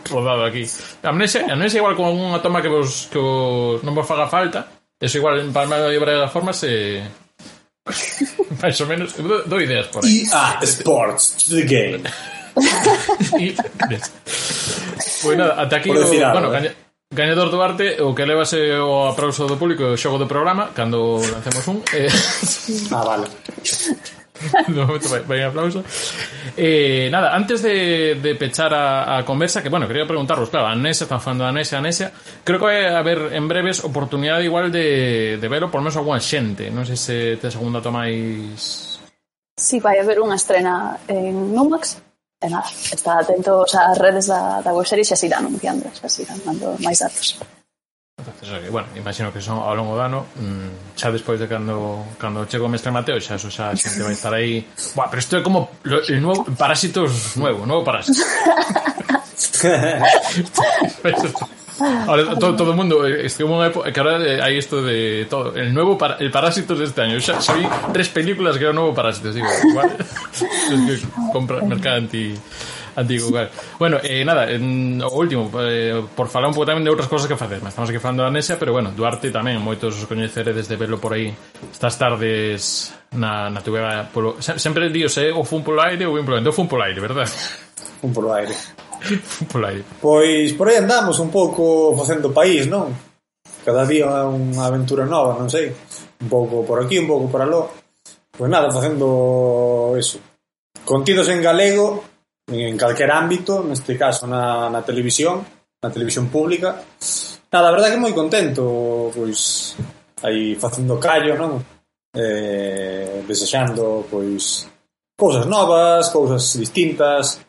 [0.08, 0.64] rodado aquí.
[1.04, 4.66] Amnesia, amnesia igual con unha toma que vos, que vos non vos faga falta.
[4.96, 7.04] Eso igual, en Palma de la forma se...
[8.62, 10.24] máis ou menos, do, do ideas por aí.
[10.24, 12.02] EA Sports, to the game.
[13.38, 13.54] y,
[15.22, 16.74] pois nada, ata aquí o, bueno, eh?
[17.10, 21.22] Gañador Duarte, o que levase eh, o aplauso do público o xogo do programa cando
[21.22, 22.10] lancemos un eh...
[22.90, 23.26] Ah, vale.
[24.68, 25.80] No momento vai, vai aplauso.
[26.56, 31.04] Eh, nada, antes de, de pechar a, a conversa, que bueno, quería preguntarvos claro, Anesia,
[31.04, 32.12] están falando de Anesia, Anesia
[32.44, 36.68] creo que vai haber en breves oportunidade igual de, de verlo por menos alguna xente
[36.68, 39.00] non sei se te segunda tomais
[39.56, 42.05] Si, sí, vai haber unha estrena en Numax
[42.36, 46.20] E nada, está atentos ás redes da, da webserie xa se irán anunciando, xa se
[46.20, 47.40] irán dando máis datos.
[48.16, 52.44] Entonces, bueno, imagino que son ao longo do ano mmm, xa despois de cando cando
[52.44, 55.36] chego o mestre Mateo xa eso xa a xente vai estar aí Buah, pero isto
[55.36, 58.20] é como lo, el nuevo, parásitos nuevo, nuevo parásito
[62.06, 65.26] Ahora, todo, todo o mundo es este una época que ahora eh, hay isto de
[65.28, 67.18] todo, el nuevo para, el Parásitos deste este año.
[67.18, 69.96] Ya, ya vi tres películas que era o nuevo Parásitos, digo, igual.
[71.32, 72.34] compra mercado anti
[72.96, 73.50] antigo, claro.
[73.78, 77.28] Bueno, eh, nada, en, o último, eh, por falar un pouco tamén de outras cosas
[77.28, 77.60] que facer.
[77.60, 81.12] Estamos aquí falando da Anesia, pero bueno, Duarte tamén, moitos os coñeceredes de verlo por
[81.12, 81.30] aí
[81.68, 84.40] estas tardes na, na tubeba polo...
[84.40, 86.98] Sempre dios, eh, o fun polo aire ou vim polo aire, o fun polo aire,
[87.04, 87.28] verdad?
[88.00, 88.56] Fun polo aire.
[89.52, 89.84] Pola aí.
[90.00, 92.92] Pois por aí andamos un pouco facendo país, non?
[93.66, 95.74] Cada día unha aventura nova, non sei.
[96.22, 97.70] Un pouco por aquí, un pouco por aló.
[98.30, 100.20] Pois nada, facendo eso.
[100.84, 102.04] Contidos en galego,
[102.46, 105.42] en calquer ámbito, neste caso na, na televisión,
[105.82, 106.78] na televisión pública.
[107.50, 109.74] Nada, a verdade que moi contento, pois
[110.22, 111.58] aí facendo callo, non?
[112.14, 114.68] Eh, desexando, pois,
[115.18, 117.40] cousas novas, cousas distintas,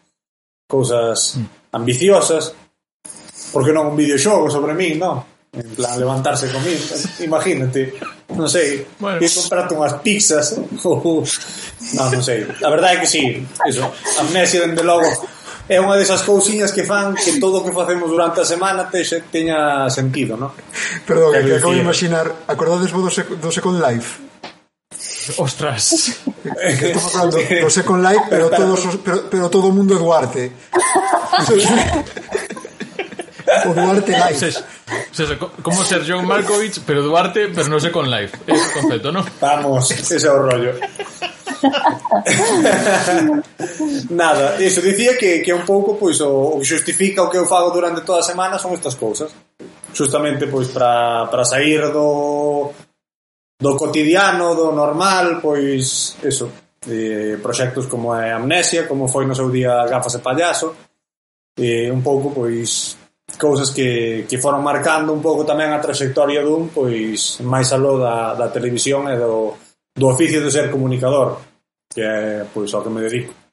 [0.67, 1.71] cousas mm.
[1.71, 2.53] ambiciosas,
[3.51, 5.23] por que non un videoxogo sobre min, non?
[5.55, 6.83] En plan, levantarse comigo,
[7.23, 7.95] imagínate,
[8.35, 9.17] non sei, bueno.
[9.23, 11.23] ir comprarte unhas pizzas, ou...
[11.95, 12.43] non, non sei.
[12.43, 13.23] A verdade é que sí,
[13.63, 13.87] eso,
[14.19, 15.07] amnesia, dende logo,
[15.71, 19.03] é unha desas cousiñas que fan que todo o que facemos durante a semana te,
[19.31, 20.51] teña sentido, non?
[21.07, 24.26] Perdón, que, que acabo de imaginar, acordades vos do, sec do Second Life?
[25.37, 26.23] Ostras.
[26.63, 30.51] Estamos falando do Second Life, pero, todos os, pero, pero todo o mundo é Duarte.
[33.65, 34.39] o Duarte Life.
[34.39, 34.63] Ses,
[35.11, 38.37] ses, como ser John Malkovich, pero Duarte, pero no Second Life.
[38.47, 39.25] Es el concepto, ¿no?
[39.41, 40.73] Vamos, ese é o rollo.
[44.09, 47.45] Nada, iso dicía que, que un pouco pois, o, o que xustifica o que eu
[47.45, 49.31] fago durante toda a semana son estas cousas.
[49.93, 52.71] Justamente pois para sair do,
[53.59, 56.51] do cotidiano, do normal, pois eso,
[56.85, 60.75] eh, proxectos como é Amnesia, como foi no seu día Gafas e Payaso,
[61.57, 62.97] eh, un pouco pois
[63.35, 68.37] cousas que, que foron marcando un pouco tamén a trayectoria dun pois máis aló da,
[68.37, 69.57] da televisión e do,
[69.91, 71.43] do oficio de ser comunicador
[71.91, 73.46] que é pois ao que me dedico.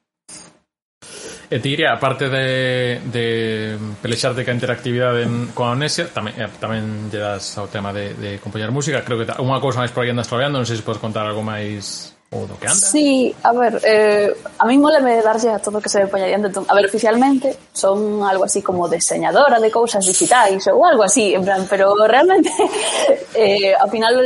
[1.49, 7.13] E te diría, aparte de, de pelexarte ca interactividade en, coa amnesia, tamén, eh, tamén
[7.13, 9.05] lle das ao tema de, de compoñar música.
[9.05, 11.45] Creo que unha cousa máis por aí andas trabalhando, non sei se podes contar algo
[11.45, 12.81] máis ou do que anda.
[12.81, 16.25] Sí, a ver, eh, a mí moleme darlle a todo o que se me poña
[16.25, 16.49] diante.
[16.49, 21.37] Entón, a ver, oficialmente son algo así como deseñadora de cousas digitais ou algo así,
[21.37, 22.49] en plan, pero realmente
[23.37, 24.17] eh, ao final,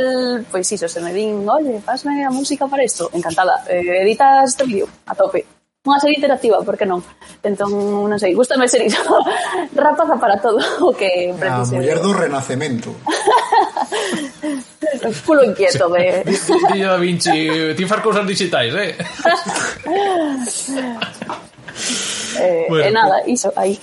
[0.48, 4.56] pois pues, iso, se me din, oye, pasme a música para isto, encantada, eh, editas
[4.56, 7.00] este vídeo, a tope unha serie interactiva, por que non?
[7.40, 7.72] Entón,
[8.04, 9.00] non sei, gustame ser iso.
[9.72, 11.72] Rapaza para todo o que precise.
[11.72, 12.92] A muller do renacemento.
[15.24, 15.96] Culo inquieto, sí.
[15.96, 16.84] de...
[16.84, 18.92] Da Vinci, ti far cousas digitais, eh?
[22.36, 23.80] eh, bueno, e nada, iso, aí.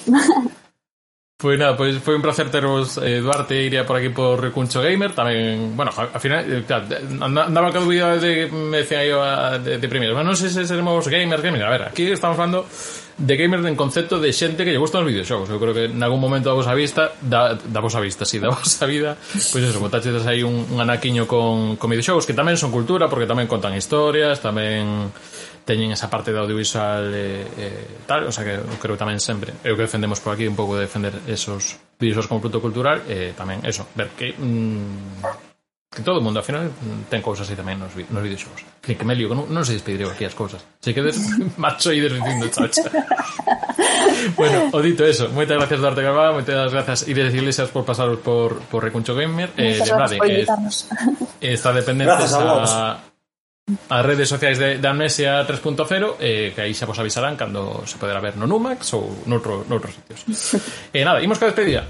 [1.39, 4.41] Pois pues nada, pois pues foi un placer teros eh, Duarte iría por aquí por
[4.41, 5.13] Recuncho Gamer.
[5.13, 6.89] Tamén, bueno, ao final eh, claro,
[7.21, 10.65] andaba cada día de, me decía yo, ah, de, de primeiros, bueno, non sei se
[10.65, 14.73] seremos gamers, gamers, a ver, aquí estamos falando de gamers en concepto de xente que
[14.73, 17.85] lle gustan os videoxogos eu creo que en algún momento da vosa vista da, da
[17.85, 21.77] vosa vista, sí, da vosa vida pois pues eso, botaxetes aí un, un anaquiño con,
[21.77, 25.13] con videoxogos que tamén son cultura, porque tamén contan historias, tamén
[25.67, 29.19] teñen esa parte de audiovisual eh, eh, tal, o sea que eu creo que tamén
[29.19, 32.63] sempre é o que defendemos por aquí un pouco de defender esos videoxogos como produto
[32.63, 36.71] cultural e tamén eso, ver que mm, que todo o mundo ao final
[37.11, 39.75] ten cousas así tamén nos, nos videoxogos que, que me lío, que non, non se
[39.75, 41.19] despediría aquí as cousas se quedes
[41.59, 42.87] macho e dicindo chao chao
[44.39, 48.55] bueno, o dito eso moitas gracias Duarte Carvalho moitas gracias Iris Iglesias por pasaros por,
[48.71, 50.87] por Recuncho Gamer eh, lembrade que invitarnos.
[51.43, 52.71] está dependentes Gracias a vos.
[53.67, 57.99] as redes sociais de, de Amnesia 3.0 eh, que aí xa vos avisarán cando se
[57.99, 60.23] poderá ver no Numax ou noutro, noutros sitios.
[60.95, 61.83] E eh, nada, imos ca despedida.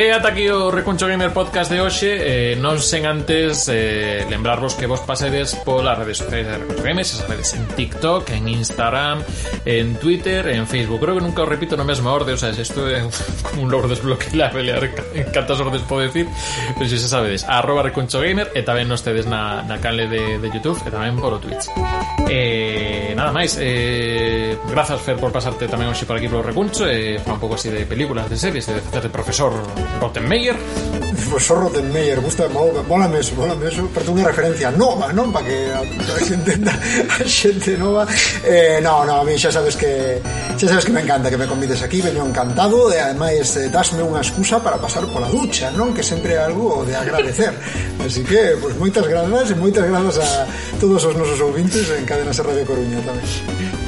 [0.00, 2.08] E ata aquí o Recuncho Gamer Podcast de hoxe.
[2.08, 7.04] Eh, Non sen antes eh, lembrarvos que vos pasedes polas redes sociais de Recuncho Gamer
[7.04, 9.20] Se sabedes en TikTok, en Instagram,
[9.68, 11.04] en Twitter, en Facebook.
[11.04, 13.04] Creo que nunca o repito no mesmo orde O sea, isto é
[13.44, 14.72] como un logro desbloqueable
[15.12, 16.24] En cantas ordes podo decir
[16.80, 20.48] Pero se sabedes, arroba Recuncho Gamer E tamén nos tedes na, na canle de, de
[20.48, 21.68] Youtube e tamén por o Twitch.
[22.32, 23.58] Eh, nada máis.
[23.58, 27.74] Eh, Grazas Fer por pasarte tamén hoxe por aquí polo recuncho eh, un pouco así
[27.74, 29.50] de películas, de series De facer de profesor
[29.98, 30.54] Rottenmeier.
[31.26, 35.82] Profesor Rottenmeier, gusta, mola meso Mola meso, parte unha referencia nova Non para que a,
[35.82, 36.54] a xente
[37.18, 38.06] A xente nova.
[38.46, 40.22] Eh, No, no, a mí xa sabes que
[40.54, 44.06] Xa sabes que me encanta que me convides aquí Veño encantado e ademais eh, dasme
[44.06, 45.90] unha excusa Para pasar pola ducha, non?
[45.90, 47.50] Que sempre é algo de agradecer.
[48.06, 50.46] Así que, pois pues, moitas grazas E moitas grazas a
[50.78, 53.24] todos os nosos ouvintes En cada Cadenas Radio Coruña tamén.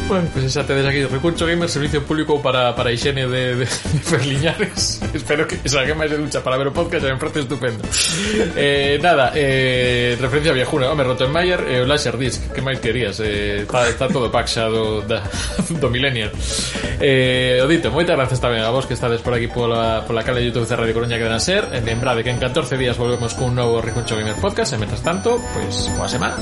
[0.09, 4.01] Bueno, pues xa tedes aquí Recurso Gamer, servicio público para, para higiene de, de, de
[4.01, 5.05] Ferliñares.
[5.13, 7.85] Espero que salga máis de ducha para ver o podcast en frente estupendo.
[8.57, 10.89] Eh, nada, eh, referencia viajuna.
[10.89, 13.21] Home, Rottenmeier e eh, o Laserdisc Que máis querías?
[13.21, 15.29] Eh, está, está todo pack xa do, da,
[15.81, 16.33] do Millennial.
[17.05, 20.49] Eh, Odito, moitas gracias tamén a vos que estades por aquí pola, pola cala de
[20.49, 21.69] YouTube de Radio Coruña que dan a ser.
[21.69, 24.73] E lembrade que en 14 días volvemos cun novo Recurso Gamer Podcast.
[24.73, 26.41] E, mentras tanto, pois, pues, boa semana.